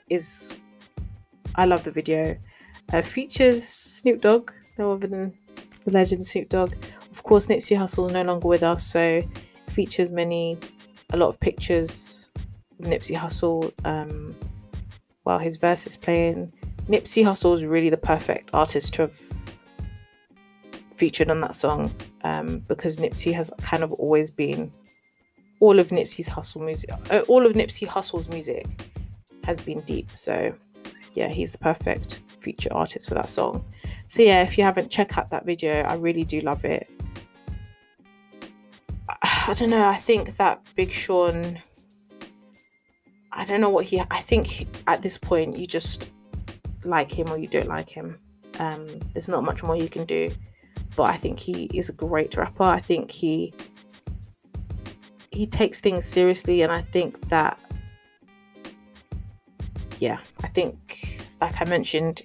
is 0.09 0.57
I 1.55 1.65
love 1.65 1.83
the 1.83 1.91
video. 1.91 2.37
Uh, 2.91 3.01
features 3.01 3.63
Snoop 3.63 4.19
Dogg, 4.19 4.51
no 4.77 4.91
other 4.91 5.07
than 5.07 5.33
the 5.85 5.91
legend 5.91 6.27
Snoop 6.27 6.49
Dogg. 6.49 6.75
Of 7.13 7.21
course, 7.21 7.45
Nipsey 7.45 7.77
Hussle 7.77 8.07
is 8.07 8.11
no 8.11 8.23
longer 8.23 8.47
with 8.47 8.63
us, 8.63 8.83
so 8.87 9.23
features 9.69 10.11
many, 10.11 10.57
a 11.11 11.17
lot 11.17 11.27
of 11.27 11.39
pictures 11.39 12.31
of 12.79 12.87
Nipsey 12.87 13.15
Hussle 13.15 13.71
um, 13.85 14.35
while 15.21 15.37
his 15.37 15.57
verse 15.57 15.85
is 15.85 15.95
playing 15.95 16.51
Nipsey 16.89 17.23
Hussle 17.23 17.53
is 17.53 17.63
really 17.63 17.89
the 17.89 17.97
perfect 17.97 18.49
artist 18.51 18.93
to 18.95 19.03
have 19.03 19.13
featured 20.97 21.29
on 21.29 21.39
that 21.41 21.53
song 21.53 21.93
um, 22.23 22.59
because 22.67 22.97
Nipsey 22.97 23.31
has 23.31 23.51
kind 23.61 23.83
of 23.83 23.91
always 23.93 24.31
been 24.31 24.71
all 25.59 25.77
of 25.79 25.89
Nipsey's 25.89 26.29
Hussle 26.29 26.65
music, 26.65 26.89
uh, 27.11 27.21
all 27.27 27.45
of 27.45 27.53
Nipsey 27.53 27.87
Hussle's 27.87 28.27
music 28.27 28.65
has 29.43 29.59
been 29.59 29.81
deep. 29.81 30.09
So 30.15 30.51
yeah, 31.13 31.29
he's 31.29 31.51
the 31.51 31.59
perfect 31.59 32.21
feature 32.39 32.73
artist 32.73 33.07
for 33.07 33.15
that 33.15 33.29
song. 33.29 33.63
So 34.07 34.23
yeah, 34.23 34.41
if 34.41 34.57
you 34.57 34.63
haven't 34.63 34.89
checked 34.89 35.15
out 35.17 35.29
that 35.29 35.45
video, 35.45 35.83
I 35.83 35.93
really 35.93 36.25
do 36.25 36.41
love 36.41 36.65
it. 36.65 36.89
I 39.47 39.53
don't 39.53 39.71
know. 39.71 39.85
I 39.85 39.95
think 39.95 40.37
that 40.37 40.61
Big 40.75 40.89
Sean. 40.89 41.59
I 43.31 43.43
don't 43.45 43.59
know 43.59 43.69
what 43.69 43.85
he. 43.85 43.99
I 43.99 44.19
think 44.19 44.67
at 44.87 45.01
this 45.01 45.17
point 45.17 45.57
you 45.57 45.65
just 45.65 46.11
like 46.85 47.11
him 47.11 47.29
or 47.29 47.37
you 47.37 47.47
don't 47.47 47.67
like 47.67 47.89
him. 47.89 48.19
Um, 48.59 48.87
there's 49.13 49.27
not 49.27 49.43
much 49.43 49.63
more 49.63 49.75
you 49.75 49.89
can 49.89 50.05
do. 50.05 50.31
But 50.95 51.03
I 51.03 51.17
think 51.17 51.39
he 51.39 51.65
is 51.73 51.89
a 51.89 51.93
great 51.93 52.37
rapper. 52.37 52.63
I 52.63 52.79
think 52.79 53.11
he 53.11 53.53
he 55.31 55.45
takes 55.45 55.81
things 55.81 56.05
seriously 56.05 56.61
and 56.61 56.71
I 56.71 56.81
think 56.81 57.27
that 57.29 57.59
yeah, 59.99 60.19
I 60.41 60.47
think 60.47 61.25
like 61.41 61.61
I 61.61 61.65
mentioned, 61.65 62.21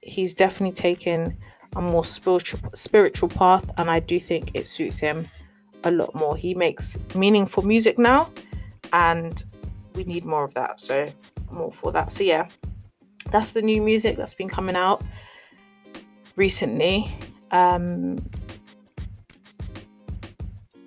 he's 0.00 0.34
definitely 0.34 0.74
taken 0.74 1.36
a 1.76 1.80
more 1.80 2.02
spiritual 2.02 2.60
spiritual 2.74 3.28
path 3.28 3.70
and 3.76 3.88
I 3.88 4.00
do 4.00 4.18
think 4.18 4.50
it 4.54 4.66
suits 4.66 4.98
him 4.98 5.28
a 5.84 5.90
lot 5.90 6.14
more. 6.14 6.36
He 6.36 6.54
makes 6.54 6.98
meaningful 7.14 7.64
music 7.64 7.98
now 7.98 8.30
and 8.92 9.42
we 9.94 10.04
need 10.04 10.24
more 10.24 10.44
of 10.44 10.54
that. 10.54 10.80
So 10.80 11.08
more 11.50 11.70
for 11.70 11.92
that. 11.92 12.12
So 12.12 12.24
yeah, 12.24 12.48
that's 13.30 13.52
the 13.52 13.62
new 13.62 13.82
music 13.82 14.16
that's 14.16 14.34
been 14.34 14.48
coming 14.48 14.76
out 14.76 15.02
recently. 16.36 17.06
Um, 17.50 18.18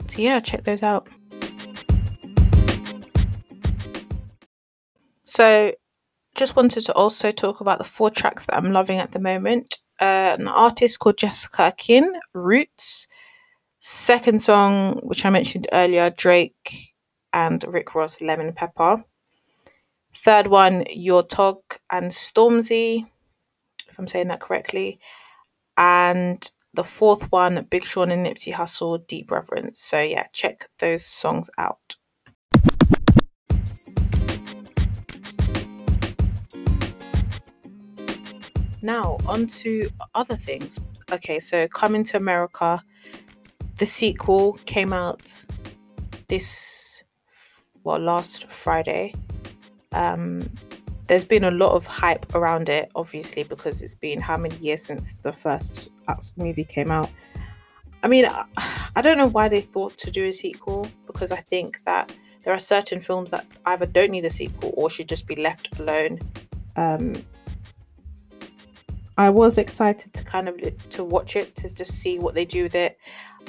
so 0.08 0.21
yeah, 0.21 0.39
check 0.39 0.63
those 0.63 0.84
out. 0.84 1.08
So, 5.36 5.73
just 6.36 6.56
wanted 6.56 6.82
to 6.82 6.93
also 6.93 7.32
talk 7.32 7.60
about 7.60 7.79
the 7.79 7.84
four 7.84 8.12
tracks 8.12 8.45
that 8.45 8.56
I'm 8.56 8.71
loving 8.71 8.99
at 8.99 9.13
the 9.13 9.19
moment. 9.19 9.79
Uh, 9.99 10.36
an 10.38 10.47
artist 10.47 10.99
called 10.99 11.17
Jessica 11.17 11.69
Akin, 11.69 12.13
Roots. 12.34 13.08
Second 13.85 14.41
song, 14.41 15.01
which 15.03 15.25
I 15.25 15.29
mentioned 15.29 15.67
earlier, 15.73 16.09
Drake 16.09 16.93
and 17.33 17.61
Rick 17.67 17.93
Ross, 17.93 18.21
Lemon 18.21 18.53
Pepper. 18.53 19.03
Third 20.15 20.47
one, 20.47 20.85
Yaw 20.89 21.23
Tog 21.23 21.57
and 21.91 22.07
Stormzy, 22.07 23.05
if 23.89 23.99
I'm 23.99 24.07
saying 24.07 24.29
that 24.29 24.39
correctly. 24.39 25.01
And 25.75 26.49
the 26.73 26.85
fourth 26.85 27.29
one, 27.29 27.67
Big 27.69 27.83
Sean 27.83 28.09
and 28.09 28.25
Nipsey 28.25 28.53
Hussle, 28.53 29.05
Deep 29.05 29.29
Reverence. 29.29 29.81
So 29.81 29.99
yeah, 29.99 30.27
check 30.31 30.69
those 30.79 31.05
songs 31.05 31.49
out. 31.57 31.97
now 38.81 39.17
on 39.25 39.47
to 39.47 39.89
other 40.15 40.35
things. 40.37 40.79
Okay, 41.11 41.39
so 41.39 41.67
Coming 41.67 42.03
to 42.05 42.17
America, 42.17 42.81
the 43.77 43.86
sequel 43.86 44.53
came 44.65 44.93
out 44.93 45.45
this 46.27 47.03
well 47.83 47.99
last 47.99 48.49
Friday. 48.49 49.13
Um, 49.91 50.49
there's 51.07 51.25
been 51.25 51.43
a 51.43 51.51
lot 51.51 51.73
of 51.73 51.86
hype 51.86 52.33
around 52.33 52.69
it, 52.69 52.91
obviously, 52.95 53.43
because 53.43 53.83
it's 53.83 53.93
been 53.93 54.21
how 54.21 54.38
many 54.38 54.55
years 54.57 54.81
since 54.81 55.17
the 55.17 55.33
first 55.33 55.89
movie 56.38 56.63
came 56.63 56.91
out. 56.91 57.09
I 58.01 58.07
mean, 58.07 58.25
I 58.95 59.01
don't 59.01 59.17
know 59.17 59.27
why 59.27 59.49
they 59.49 59.62
thought 59.62 59.97
to 59.99 60.12
do 60.12 60.25
a 60.25 60.33
sequel 60.33 60.88
because 61.05 61.31
I 61.31 61.38
think 61.38 61.83
that 61.86 62.13
there 62.43 62.53
are 62.53 62.59
certain 62.59 62.99
films 62.99 63.31
that 63.31 63.45
either 63.65 63.86
don't 63.86 64.12
need 64.12 64.25
a 64.25 64.29
sequel 64.29 64.73
or 64.75 64.89
should 64.89 65.07
just 65.07 65.27
be 65.27 65.36
left 65.36 65.79
alone. 65.79 66.19
Um, 66.75 67.15
I 69.17 69.29
was 69.29 69.57
excited 69.57 70.13
to 70.13 70.23
kind 70.23 70.49
of 70.49 70.89
to 70.89 71.03
watch 71.03 71.36
it 71.36 71.55
to 71.57 71.73
just 71.73 71.91
see 71.91 72.17
what 72.19 72.33
they 72.33 72.45
do 72.45 72.63
with 72.63 72.75
it, 72.75 72.97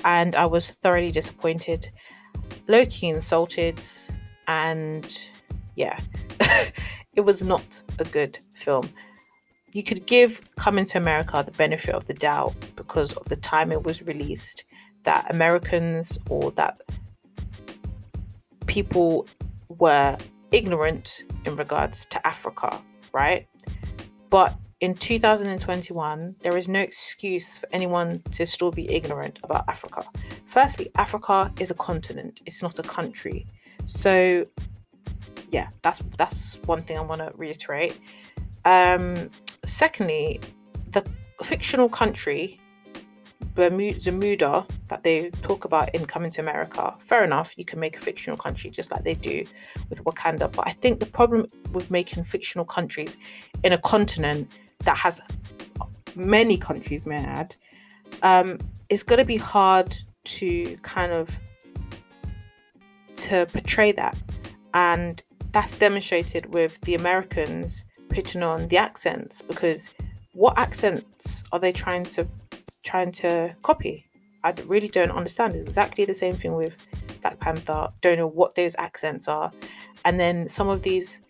and 0.05 0.35
I 0.37 0.47
was 0.47 0.71
thoroughly 0.71 1.11
disappointed, 1.11 1.91
low-key 2.69 3.09
insulted, 3.09 3.85
and 4.47 5.07
yeah, 5.77 5.99
it 7.15 7.23
was 7.23 7.43
not 7.43 7.83
a 7.99 8.05
good 8.05 8.39
film. 8.55 8.89
You 9.73 9.83
could 9.83 10.07
give 10.07 10.41
Coming 10.57 10.85
to 10.87 10.99
America 10.99 11.43
the 11.45 11.53
benefit 11.53 11.95
of 11.95 12.05
the 12.05 12.15
doubt 12.15 12.55
because 12.77 13.13
of 13.15 13.25
the 13.25 13.37
time 13.37 13.73
it 13.73 13.83
was 13.83 14.07
released, 14.07 14.65
that 15.03 15.31
Americans 15.31 16.19
or 16.29 16.53
that 16.53 16.81
people 18.67 19.27
were 19.69 20.17
ignorant 20.53 21.25
in 21.45 21.57
regards 21.57 22.07
to 22.07 22.27
Africa, 22.27 22.81
right? 23.13 23.47
But 24.31 24.57
in 24.85 24.95
2021, 24.95 26.37
there 26.43 26.59
is 26.59 26.69
no 26.69 26.79
excuse 26.79 27.57
for 27.57 27.67
anyone 27.73 28.21
to 28.33 28.45
still 28.45 28.71
be 28.71 28.87
ignorant 28.95 29.41
about 29.43 29.65
Africa. 29.67 30.05
Firstly, 30.45 30.91
Africa 30.97 31.51
is 31.59 31.71
a 31.71 31.75
continent, 31.75 32.43
it's 32.45 32.63
not 32.63 32.79
a 32.79 32.83
country. 32.83 33.47
So 33.87 34.45
yeah, 35.49 35.69
that's 35.81 36.01
that's 36.19 36.59
one 36.67 36.83
thing 36.83 36.99
I 36.99 37.01
want 37.01 37.23
to 37.23 37.33
reiterate. 37.37 37.99
Um, 38.67 39.31
secondly, 39.65 40.41
the 40.91 41.03
fictional 41.43 41.89
country 41.89 42.61
Zamunda 43.57 44.67
that 44.89 45.03
they 45.03 45.31
talk 45.43 45.65
about 45.65 45.95
in 45.95 46.05
Coming 46.05 46.31
to 46.33 46.41
America, 46.41 46.95
fair 46.99 47.25
enough, 47.25 47.55
you 47.57 47.65
can 47.65 47.81
make 47.81 47.97
a 47.97 48.01
fictional 48.01 48.37
country 48.37 48.69
just 48.69 48.91
like 48.91 49.05
they 49.05 49.15
do 49.15 49.45
with 49.89 50.03
Wakanda. 50.05 50.51
But 50.51 50.67
I 50.67 50.73
think 50.73 51.01
the 51.01 51.07
problem 51.07 51.47
with 51.73 51.91
making 51.91 52.25
fictional 52.25 52.65
countries 52.65 53.17
in 53.63 53.73
a 53.73 53.79
continent 53.79 54.51
that 54.85 54.97
has 54.97 55.21
many 56.17 56.57
countries, 56.57 57.07
may 57.07 57.19
I 57.19 57.23
add, 57.23 57.57
um, 58.23 58.59
it's 58.89 59.03
going 59.03 59.19
to 59.19 59.25
be 59.25 59.37
hard 59.37 59.95
to 60.25 60.77
kind 60.83 61.13
of 61.13 61.39
to 63.15 63.47
portray 63.47 63.93
that, 63.93 64.17
and 64.73 65.23
that's 65.53 65.75
demonstrated 65.75 66.53
with 66.53 66.81
the 66.83 66.95
Americans 66.95 67.85
putting 68.09 68.43
on 68.43 68.69
the 68.69 68.77
accents 68.77 69.43
because 69.43 69.91
what 70.33 70.59
accents 70.59 71.45
are 71.53 71.59
they 71.59 71.73
trying 71.73 72.05
to 72.05 72.27
trying 72.83 73.11
to 73.11 73.55
copy? 73.63 74.05
I 74.43 74.53
really 74.67 74.89
don't 74.89 75.11
understand. 75.11 75.55
It's 75.55 75.63
exactly 75.63 76.05
the 76.05 76.15
same 76.15 76.37
thing 76.37 76.55
with 76.55 76.77
Black 77.23 77.41
Panther. 77.41 77.89
Don't 78.03 78.19
know 78.19 78.27
what 78.27 78.55
those 78.57 78.77
accents 78.79 79.29
are, 79.29 79.53
and 80.05 80.19
then 80.19 80.49
some 80.49 80.69
of 80.69 80.83
these 80.83 81.23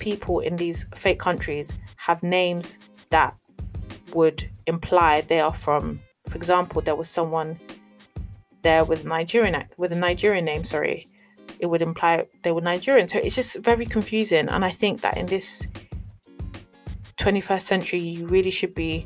people 0.00 0.40
in 0.40 0.56
these 0.56 0.86
fake 0.94 1.20
countries 1.20 1.72
have 1.96 2.22
names 2.22 2.80
that 3.10 3.36
would 4.14 4.50
imply 4.66 5.20
they 5.20 5.40
are 5.40 5.52
from. 5.52 6.00
For 6.28 6.36
example, 6.36 6.82
there 6.82 6.96
was 6.96 7.08
someone 7.08 7.60
there 8.62 8.84
with 8.84 9.04
Nigerian 9.04 9.64
with 9.76 9.92
a 9.92 9.96
Nigerian 9.96 10.44
name. 10.44 10.64
Sorry, 10.64 11.06
it 11.60 11.66
would 11.66 11.82
imply 11.82 12.26
they 12.42 12.52
were 12.52 12.60
Nigerian. 12.60 13.06
So 13.06 13.18
it's 13.18 13.36
just 13.36 13.58
very 13.58 13.86
confusing. 13.86 14.48
And 14.48 14.64
I 14.64 14.70
think 14.70 15.02
that 15.02 15.16
in 15.16 15.26
this 15.26 15.68
21st 17.16 17.62
century, 17.62 18.00
you 18.00 18.26
really 18.26 18.50
should 18.50 18.74
be, 18.74 19.04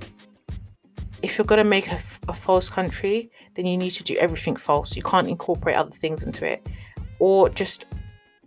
if 1.22 1.36
you're 1.36 1.44
going 1.44 1.62
to 1.62 1.68
make 1.68 1.88
a, 1.88 1.98
a 2.28 2.32
false 2.32 2.70
country, 2.70 3.30
then 3.54 3.66
you 3.66 3.76
need 3.76 3.90
to 3.90 4.04
do 4.04 4.16
everything 4.16 4.56
false. 4.56 4.96
You 4.96 5.02
can't 5.02 5.28
incorporate 5.28 5.76
other 5.76 5.90
things 5.90 6.22
into 6.22 6.46
it. 6.46 6.66
Or 7.18 7.48
just 7.48 7.86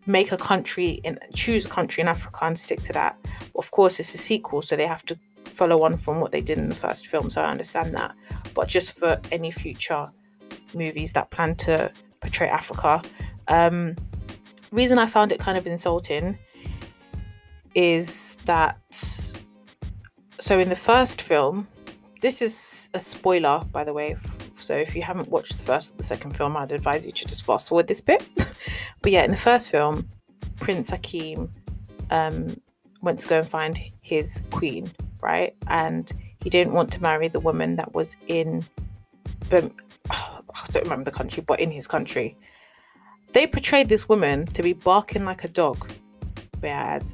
make 0.08 0.32
a 0.32 0.38
country 0.38 1.00
and 1.04 1.20
choose 1.36 1.65
a 1.65 1.70
country 1.70 2.02
in 2.02 2.08
Africa 2.08 2.39
and 2.41 2.58
stick 2.58 2.82
to 2.84 2.93
that. 2.93 3.17
Of 3.56 3.72
course, 3.72 4.00
it's 4.00 4.13
a 4.13 4.17
sequel, 4.17 4.62
so 4.62 4.76
they 4.76 4.88
have 4.88 5.04
to 5.06 5.17
follow 5.46 5.84
on 5.84 5.98
from 5.98 6.20
what 6.20 6.32
they 6.32 6.41
did 6.41 6.58
in 6.58 6.70
the 6.70 6.76
first 6.76 7.08
film. 7.08 7.30
So 7.30 7.41
I 7.41 7.50
understand 7.50 7.93
that. 7.96 8.15
But 8.54 8.67
just 8.67 8.98
for 8.98 9.20
any 9.32 9.52
future 9.52 10.10
movies 10.74 11.13
that 11.13 11.30
plan 11.32 11.56
to 11.56 11.91
portray 12.22 12.50
Africa, 12.50 13.02
um, 13.48 13.96
reason 14.72 14.98
I 14.98 15.06
found 15.06 15.32
it 15.32 15.39
kind 15.39 15.58
of 15.58 15.67
insulting 15.67 16.38
is 17.76 18.36
that 18.46 18.78
so 20.39 20.60
in 20.60 20.70
the 20.70 20.76
first 20.76 21.22
film, 21.22 21.67
this 22.21 22.41
is 22.41 22.89
a 22.93 22.99
spoiler, 22.99 23.63
by 23.71 23.84
the 23.84 23.93
way. 23.93 24.15
So 24.56 24.75
if 24.75 24.95
you 24.95 25.01
haven't 25.01 25.30
watched 25.30 25.58
the 25.58 25.63
first 25.63 25.93
or 25.93 25.97
the 25.97 26.03
second 26.03 26.36
film, 26.36 26.58
I'd 26.58 26.71
advise 26.71 27.06
you 27.06 27.12
to 27.12 27.25
just 27.27 27.45
fast 27.45 27.69
forward 27.69 27.88
this 27.88 28.01
bit. 28.01 28.25
but 29.01 29.12
yeah, 29.12 29.23
in 29.23 29.32
the 29.32 29.38
first 29.38 29.71
film, 29.71 30.10
Prince 30.60 30.91
Akeem 30.91 31.49
um, 32.12 32.60
went 33.01 33.19
to 33.19 33.27
go 33.27 33.39
and 33.39 33.47
find 33.47 33.80
his 34.01 34.41
queen, 34.51 34.91
right? 35.21 35.56
And 35.67 36.12
he 36.43 36.49
didn't 36.49 36.73
want 36.73 36.91
to 36.93 37.01
marry 37.01 37.27
the 37.27 37.39
woman 37.39 37.75
that 37.75 37.93
was 37.93 38.15
in, 38.27 38.63
I 39.51 39.69
don't 40.71 40.84
remember 40.84 41.06
the 41.06 41.12
country, 41.12 41.43
but 41.45 41.60
in 41.60 41.71
his 41.71 41.88
country 41.88 42.38
they 43.34 43.45
portrayed 43.45 43.89
this 43.89 44.10
woman 44.10 44.45
to 44.47 44.63
be 44.63 44.73
barking 44.73 45.25
like 45.25 45.43
a 45.43 45.47
dog, 45.47 45.89
bad. 46.60 47.12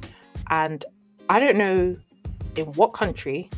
And 0.50 0.84
I 1.28 1.40
don't 1.40 1.56
know 1.56 1.96
in 2.56 2.66
what 2.74 2.92
country 2.92 3.50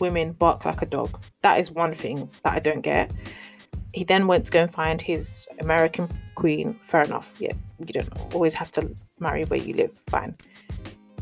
women 0.00 0.32
bark 0.32 0.64
like 0.64 0.82
a 0.82 0.86
dog. 0.86 1.20
That 1.42 1.58
is 1.58 1.70
one 1.70 1.94
thing 1.94 2.30
that 2.42 2.54
I 2.54 2.58
don't 2.58 2.82
get. 2.82 3.10
He 3.92 4.04
then 4.04 4.26
went 4.26 4.46
to 4.46 4.52
go 4.52 4.62
and 4.62 4.72
find 4.72 5.00
his 5.00 5.46
American 5.60 6.08
queen. 6.34 6.78
Fair 6.82 7.02
enough. 7.02 7.36
Yeah, 7.40 7.52
you 7.78 8.02
don't 8.02 8.34
always 8.34 8.54
have 8.54 8.70
to 8.72 8.94
marry 9.18 9.44
where 9.44 9.60
you 9.60 9.74
live. 9.74 9.92
Fine. 9.92 10.36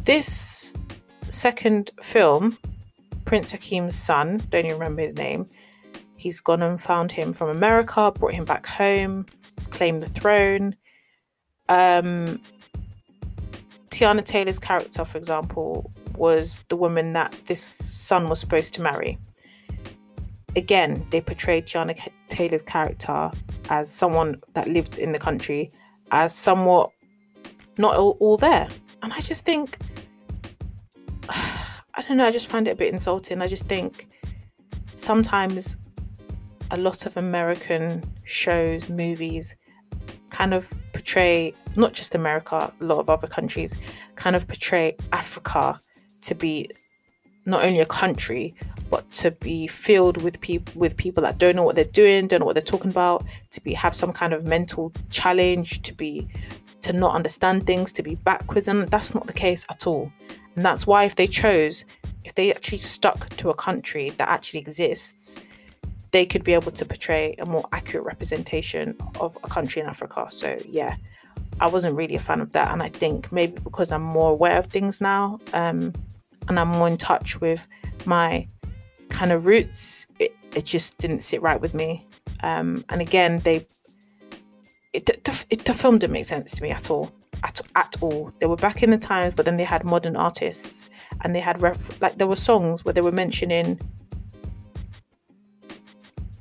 This 0.04 0.74
second 1.28 1.90
film, 2.02 2.58
Prince 3.24 3.52
Akeem's 3.52 3.96
son, 3.96 4.40
don't 4.50 4.66
even 4.66 4.78
remember 4.78 5.02
his 5.02 5.14
name, 5.14 5.46
he's 6.16 6.40
gone 6.40 6.62
and 6.62 6.80
found 6.80 7.12
him 7.12 7.32
from 7.32 7.48
America, 7.50 8.12
brought 8.12 8.34
him 8.34 8.44
back 8.44 8.66
home, 8.66 9.26
claimed 9.70 10.00
the 10.00 10.08
throne. 10.08 10.76
Um, 11.68 12.40
Teyana 13.90 14.24
Taylor's 14.24 14.58
character, 14.58 15.04
for 15.04 15.18
example, 15.18 15.90
was 16.18 16.60
the 16.68 16.76
woman 16.76 17.12
that 17.14 17.32
this 17.46 17.60
son 17.60 18.28
was 18.28 18.40
supposed 18.40 18.74
to 18.74 18.82
marry. 18.82 19.18
Again, 20.54 21.04
they 21.10 21.20
portrayed 21.20 21.66
Teyana 21.66 21.96
Taylor's 22.28 22.62
character 22.62 23.30
as 23.68 23.92
someone 23.92 24.40
that 24.54 24.68
lived 24.68 24.98
in 24.98 25.12
the 25.12 25.18
country, 25.18 25.70
as 26.10 26.34
somewhat 26.34 26.90
not 27.78 27.96
all, 27.96 28.16
all 28.20 28.36
there. 28.36 28.68
And 29.02 29.12
I 29.12 29.20
just 29.20 29.44
think, 29.44 29.76
I 31.28 32.02
don't 32.06 32.16
know, 32.16 32.26
I 32.26 32.30
just 32.30 32.48
find 32.48 32.66
it 32.66 32.70
a 32.70 32.76
bit 32.76 32.92
insulting. 32.92 33.42
I 33.42 33.46
just 33.46 33.66
think 33.66 34.08
sometimes 34.94 35.76
a 36.70 36.78
lot 36.78 37.06
of 37.06 37.16
American 37.16 38.02
shows, 38.24 38.88
movies, 38.88 39.54
kind 40.30 40.54
of 40.54 40.72
portray 40.92 41.54
not 41.76 41.92
just 41.92 42.14
America, 42.14 42.72
a 42.80 42.84
lot 42.84 42.98
of 42.98 43.08
other 43.10 43.26
countries 43.26 43.76
kind 44.16 44.34
of 44.34 44.46
portray 44.48 44.96
Africa 45.12 45.78
to 46.26 46.34
be 46.34 46.70
not 47.46 47.64
only 47.64 47.80
a 47.80 47.86
country 47.86 48.54
but 48.90 49.10
to 49.12 49.30
be 49.30 49.66
filled 49.66 50.22
with 50.22 50.40
people 50.40 50.72
with 50.76 50.96
people 50.96 51.22
that 51.22 51.38
don't 51.38 51.56
know 51.56 51.62
what 51.62 51.74
they're 51.74 51.84
doing, 52.02 52.26
don't 52.26 52.40
know 52.40 52.46
what 52.46 52.54
they're 52.54 52.72
talking 52.74 52.90
about, 52.90 53.24
to 53.50 53.60
be 53.60 53.72
have 53.72 53.94
some 53.94 54.12
kind 54.12 54.32
of 54.32 54.44
mental 54.44 54.92
challenge, 55.10 55.82
to 55.82 55.92
be 55.92 56.28
to 56.82 56.92
not 56.92 57.14
understand 57.14 57.66
things, 57.66 57.92
to 57.92 58.02
be 58.02 58.14
backwards, 58.14 58.68
and 58.68 58.88
that's 58.90 59.14
not 59.14 59.26
the 59.26 59.32
case 59.32 59.66
at 59.68 59.86
all. 59.86 60.12
And 60.54 60.64
that's 60.64 60.86
why 60.86 61.04
if 61.04 61.16
they 61.16 61.26
chose, 61.26 61.84
if 62.24 62.34
they 62.34 62.52
actually 62.54 62.78
stuck 62.78 63.28
to 63.36 63.50
a 63.50 63.54
country 63.54 64.10
that 64.10 64.28
actually 64.28 64.60
exists, 64.60 65.38
they 66.12 66.24
could 66.24 66.44
be 66.44 66.54
able 66.54 66.70
to 66.70 66.84
portray 66.84 67.34
a 67.40 67.46
more 67.46 67.64
accurate 67.72 68.06
representation 68.06 68.96
of 69.20 69.36
a 69.42 69.48
country 69.48 69.82
in 69.82 69.88
Africa. 69.88 70.26
So 70.30 70.58
yeah, 70.64 70.96
I 71.60 71.66
wasn't 71.66 71.96
really 71.96 72.14
a 72.14 72.20
fan 72.20 72.40
of 72.40 72.52
that, 72.52 72.70
and 72.72 72.82
I 72.82 72.88
think 72.88 73.32
maybe 73.32 73.58
because 73.64 73.90
I'm 73.90 74.02
more 74.02 74.30
aware 74.30 74.58
of 74.58 74.66
things 74.66 75.00
now, 75.00 75.40
um, 75.52 75.92
and 76.48 76.58
I'm 76.58 76.68
more 76.68 76.88
in 76.88 76.96
touch 76.96 77.40
with 77.40 77.66
my 78.04 78.46
kind 79.08 79.32
of 79.32 79.46
roots, 79.46 80.06
it, 80.18 80.36
it 80.54 80.64
just 80.64 80.98
didn't 80.98 81.20
sit 81.20 81.42
right 81.42 81.60
with 81.60 81.74
me. 81.74 82.06
Um, 82.42 82.84
and 82.88 83.00
again, 83.00 83.40
they 83.40 83.66
it, 84.92 85.06
the, 85.06 85.44
it, 85.50 85.64
the 85.64 85.74
film 85.74 85.98
didn't 85.98 86.14
make 86.14 86.24
sense 86.24 86.52
to 86.56 86.62
me 86.62 86.70
at 86.70 86.90
all. 86.90 87.12
at, 87.44 87.60
at 87.74 87.94
all. 88.00 88.32
They 88.38 88.46
were 88.46 88.56
back 88.56 88.82
in 88.82 88.90
the 88.90 88.98
times, 88.98 89.34
but 89.34 89.44
then 89.44 89.56
they 89.58 89.64
had 89.64 89.84
modern 89.84 90.16
artists 90.16 90.88
and 91.22 91.34
they 91.34 91.40
had 91.40 91.60
ref 91.60 92.00
like 92.00 92.16
there 92.18 92.26
were 92.26 92.36
songs 92.36 92.84
where 92.84 92.94
they 92.94 93.02
were 93.02 93.12
mentioning 93.12 93.78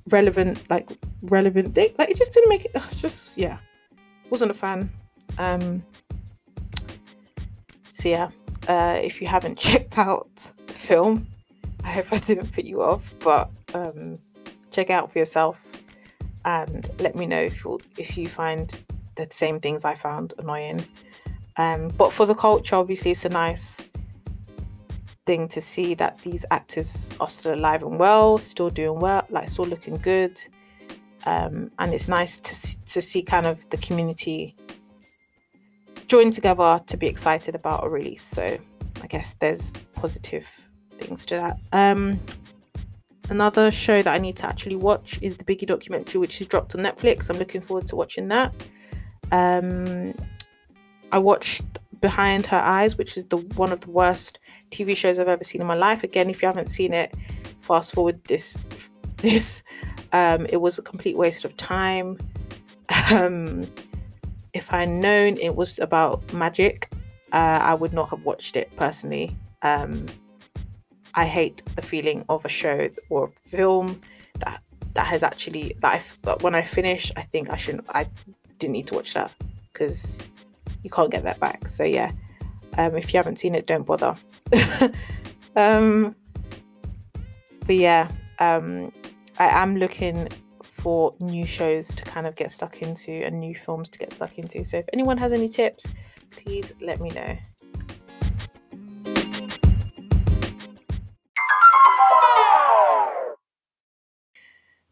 relevant 0.09 0.69
like 0.69 0.89
relevant 1.23 1.75
thing. 1.75 1.93
Like 1.97 2.09
it 2.09 2.17
just 2.17 2.33
didn't 2.33 2.49
make 2.49 2.65
it. 2.65 2.71
It's 2.75 3.01
just 3.01 3.37
yeah, 3.37 3.57
wasn't 4.29 4.51
a 4.51 4.53
fan. 4.53 4.89
Um. 5.37 5.83
So 7.91 8.09
yeah, 8.09 8.29
uh, 8.67 8.99
if 9.03 9.21
you 9.21 9.27
haven't 9.27 9.57
checked 9.67 9.97
out 9.97 10.51
the 10.67 10.73
film, 10.73 11.27
I 11.83 11.89
hope 11.89 12.11
I 12.11 12.17
didn't 12.17 12.51
put 12.51 12.65
you 12.65 12.81
off, 12.81 13.13
but 13.23 13.49
um, 13.73 14.17
check 14.71 14.89
out 14.89 15.11
for 15.11 15.19
yourself 15.19 15.81
and 16.45 16.89
let 16.99 17.15
me 17.15 17.25
know 17.25 17.41
if 17.41 17.63
you 17.63 17.79
if 17.97 18.17
you 18.17 18.27
find 18.27 18.77
the 19.15 19.27
same 19.29 19.59
things 19.59 19.85
I 19.85 19.95
found 19.95 20.33
annoying. 20.37 20.83
Um, 21.57 21.89
but 21.97 22.11
for 22.11 22.25
the 22.25 22.35
culture, 22.35 22.75
obviously, 22.75 23.11
it's 23.11 23.25
a 23.25 23.29
nice 23.29 23.89
thing 25.25 25.47
to 25.47 25.61
see 25.61 25.95
that 25.95 26.19
these 26.19 26.45
actors 26.51 27.13
are 27.19 27.29
still 27.29 27.55
alive 27.55 27.83
and 27.83 27.99
well, 27.99 28.37
still 28.37 28.69
doing 28.69 28.99
well, 28.99 29.25
like 29.29 29.47
still 29.47 29.65
looking 29.65 29.97
good. 29.97 30.39
Um, 31.25 31.71
and 31.79 31.93
it's 31.93 32.07
nice 32.07 32.37
to, 32.39 32.85
to 32.85 33.01
see 33.01 33.23
kind 33.23 33.47
of 33.47 33.67
the 33.69 33.77
community 33.77 34.55
join 36.07 36.31
together 36.31 36.79
to 36.87 36.97
be 36.97 37.07
excited 37.07 37.55
about 37.55 37.85
a 37.85 37.89
release. 37.89 38.21
So 38.21 38.57
I 39.01 39.07
guess 39.07 39.33
there's 39.35 39.71
positive 39.93 40.69
things 40.97 41.25
to 41.27 41.35
that. 41.35 41.57
Um, 41.71 42.19
another 43.29 43.71
show 43.71 44.01
that 44.01 44.13
I 44.13 44.17
need 44.17 44.37
to 44.37 44.47
actually 44.47 44.75
watch 44.75 45.19
is 45.21 45.35
the 45.35 45.43
Biggie 45.43 45.67
documentary, 45.67 46.19
which 46.19 46.39
is 46.41 46.47
dropped 46.47 46.75
on 46.75 46.81
Netflix. 46.81 47.29
I'm 47.29 47.37
looking 47.37 47.61
forward 47.61 47.87
to 47.87 47.95
watching 47.95 48.27
that. 48.29 48.53
Um, 49.31 50.13
I 51.11 51.17
watched 51.17 51.65
Behind 52.01 52.45
Her 52.45 52.57
Eyes, 52.57 52.97
which 52.97 53.17
is 53.17 53.25
the 53.25 53.37
one 53.37 53.71
of 53.71 53.81
the 53.81 53.91
worst 53.91 54.39
TV 54.69 54.95
shows 54.95 55.19
I've 55.19 55.27
ever 55.27 55.43
seen 55.43 55.61
in 55.61 55.67
my 55.67 55.75
life. 55.75 56.03
Again, 56.03 56.29
if 56.29 56.41
you 56.41 56.47
haven't 56.47 56.67
seen 56.67 56.93
it, 56.93 57.13
fast 57.59 57.93
forward 57.93 58.23
this. 58.25 58.57
This 59.19 59.63
um, 60.11 60.45
it 60.49 60.57
was 60.57 60.77
a 60.77 60.83
complete 60.83 61.17
waste 61.17 61.45
of 61.45 61.55
time. 61.57 62.19
Um, 63.11 63.65
if 64.55 64.73
I'd 64.73 64.89
known 64.89 65.37
it 65.37 65.53
was 65.53 65.79
about 65.79 66.33
magic, 66.33 66.89
uh, 67.33 67.59
I 67.61 67.73
would 67.73 67.91
not 67.91 68.09
have 68.09 68.23
watched 68.23 68.55
it 68.55 68.73
personally. 68.77 69.35
Um, 69.61 70.05
I 71.13 71.25
hate 71.25 71.61
the 71.75 71.81
feeling 71.81 72.23
of 72.29 72.45
a 72.45 72.49
show 72.49 72.89
or 73.09 73.25
a 73.25 73.49
film 73.49 73.99
that 74.39 74.63
that 74.93 75.07
has 75.07 75.23
actually 75.23 75.75
that, 75.81 75.93
I, 75.93 76.01
that 76.23 76.41
when 76.41 76.55
I 76.55 76.61
finish, 76.61 77.11
I 77.17 77.21
think 77.21 77.49
I 77.49 77.57
shouldn't. 77.57 77.85
I 77.89 78.05
didn't 78.57 78.71
need 78.71 78.87
to 78.87 78.95
watch 78.95 79.13
that 79.13 79.31
because 79.73 80.27
you 80.83 80.89
can't 80.89 81.11
get 81.11 81.23
that 81.23 81.39
back. 81.41 81.67
So 81.67 81.83
yeah, 81.83 82.11
um, 82.77 82.95
if 82.95 83.13
you 83.13 83.17
haven't 83.17 83.37
seen 83.37 83.55
it, 83.55 83.67
don't 83.67 83.85
bother. 83.85 84.15
um, 85.57 86.15
but 87.65 87.75
yeah, 87.75 88.09
um, 88.39 88.93
I 89.37 89.47
am 89.47 89.75
looking 89.75 90.29
for 90.85 91.15
new 91.19 91.47
shows 91.47 91.87
to 91.87 92.03
kind 92.03 92.27
of 92.27 92.35
get 92.35 92.51
stuck 92.51 92.83
into 92.83 93.09
and 93.11 93.39
new 93.39 93.55
films 93.55 93.89
to 93.89 93.97
get 93.97 94.13
stuck 94.13 94.37
into. 94.37 94.63
So 94.63 94.77
if 94.77 94.85
anyone 94.93 95.17
has 95.17 95.33
any 95.33 95.47
tips, 95.47 95.89
please 96.29 96.73
let 96.79 97.01
me 97.01 97.09
know. 97.09 97.35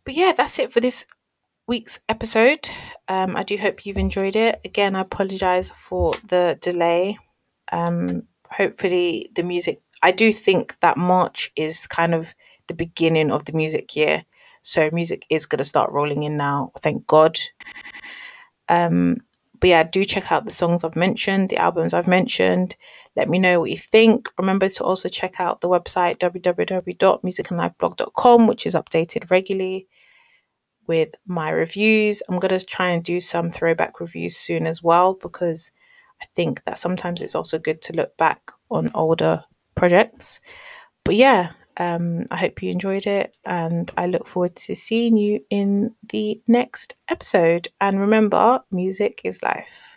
But 0.03 0.15
yeah, 0.15 0.34
that's 0.36 0.58
it 0.58 0.73
for 0.73 0.79
this 0.79 1.06
week's 1.67 1.99
episode. 2.10 2.69
Um, 3.08 3.36
I 3.36 3.43
do 3.43 3.56
hope 3.58 3.86
you've 3.86 3.97
enjoyed 3.97 4.36
it. 4.36 4.62
Again, 4.65 4.95
I 4.95 5.01
apologize 5.01 5.69
for 5.69 6.15
the 6.27 6.58
delay. 6.60 7.19
Um, 7.71 8.23
hopefully, 8.49 9.29
the 9.36 9.43
music. 9.43 9.84
I 10.01 10.10
do 10.10 10.32
think 10.32 10.79
that 10.79 10.97
March 10.97 11.51
is 11.56 11.86
kind 11.86 12.15
of 12.15 12.34
the 12.67 12.73
beginning 12.73 13.29
of 13.29 13.45
the 13.45 13.53
music 13.53 13.95
year. 13.95 14.25
So, 14.63 14.89
music 14.91 15.28
is 15.30 15.45
going 15.45 15.60
to 15.60 15.63
start 15.63 15.91
rolling 15.91 16.23
in 16.23 16.38
now, 16.38 16.71
thank 16.82 17.06
God. 17.06 17.38
Um, 18.67 19.17
but 19.60 19.69
yeah, 19.69 19.84
do 19.84 20.04
check 20.04 20.30
out 20.30 20.45
the 20.45 20.52
songs 20.52 20.84
I've 20.84 20.97
mentioned, 20.97 21.49
the 21.49 21.56
albums 21.56 21.93
I've 21.93 22.08
mentioned. 22.08 22.76
Let 23.15 23.30
me 23.30 23.39
know 23.39 23.62
what 23.62 23.69
you 23.69 23.78
think. 23.78 24.28
Remember 24.38 24.67
to 24.67 24.84
also 24.84 25.08
check 25.08 25.39
out 25.39 25.62
the 25.62 25.69
website 25.69 26.17
www.musicandlifeblog.com, 26.17 28.47
which 28.47 28.65
is 28.65 28.76
updated 28.76 29.32
regularly 29.32 29.88
with 30.86 31.15
my 31.26 31.49
reviews. 31.49 32.21
I'm 32.28 32.39
going 32.39 32.60
to 32.60 32.65
try 32.65 32.89
and 32.89 33.02
do 33.02 33.21
some 33.21 33.52
throwback 33.52 34.02
reviews 34.02 34.36
soon 34.36 34.67
as 34.67 34.84
well 34.84 35.13
because 35.13 35.71
I 36.21 36.26
think 36.36 36.65
that 36.65 36.78
sometimes 36.78 37.21
it's 37.21 37.36
also 37.36 37.58
good 37.58 37.82
to 37.84 37.93
look 37.93 38.17
back 38.17 38.52
on 38.69 38.91
older 38.93 39.45
projects. 39.76 40.41
But 41.06 41.15
yeah, 41.15 41.54
um, 41.77 42.23
I 42.31 42.38
hope 42.38 42.62
you 42.62 42.71
enjoyed 42.71 43.07
it 43.07 43.36
and 43.45 43.91
I 43.97 44.05
look 44.05 44.27
forward 44.27 44.55
to 44.57 44.75
seeing 44.75 45.17
you 45.17 45.43
in 45.49 45.95
the 46.09 46.41
next 46.47 46.95
episode. 47.09 47.67
And 47.81 47.99
remember, 47.99 48.63
music 48.71 49.21
is 49.23 49.41
life. 49.43 49.92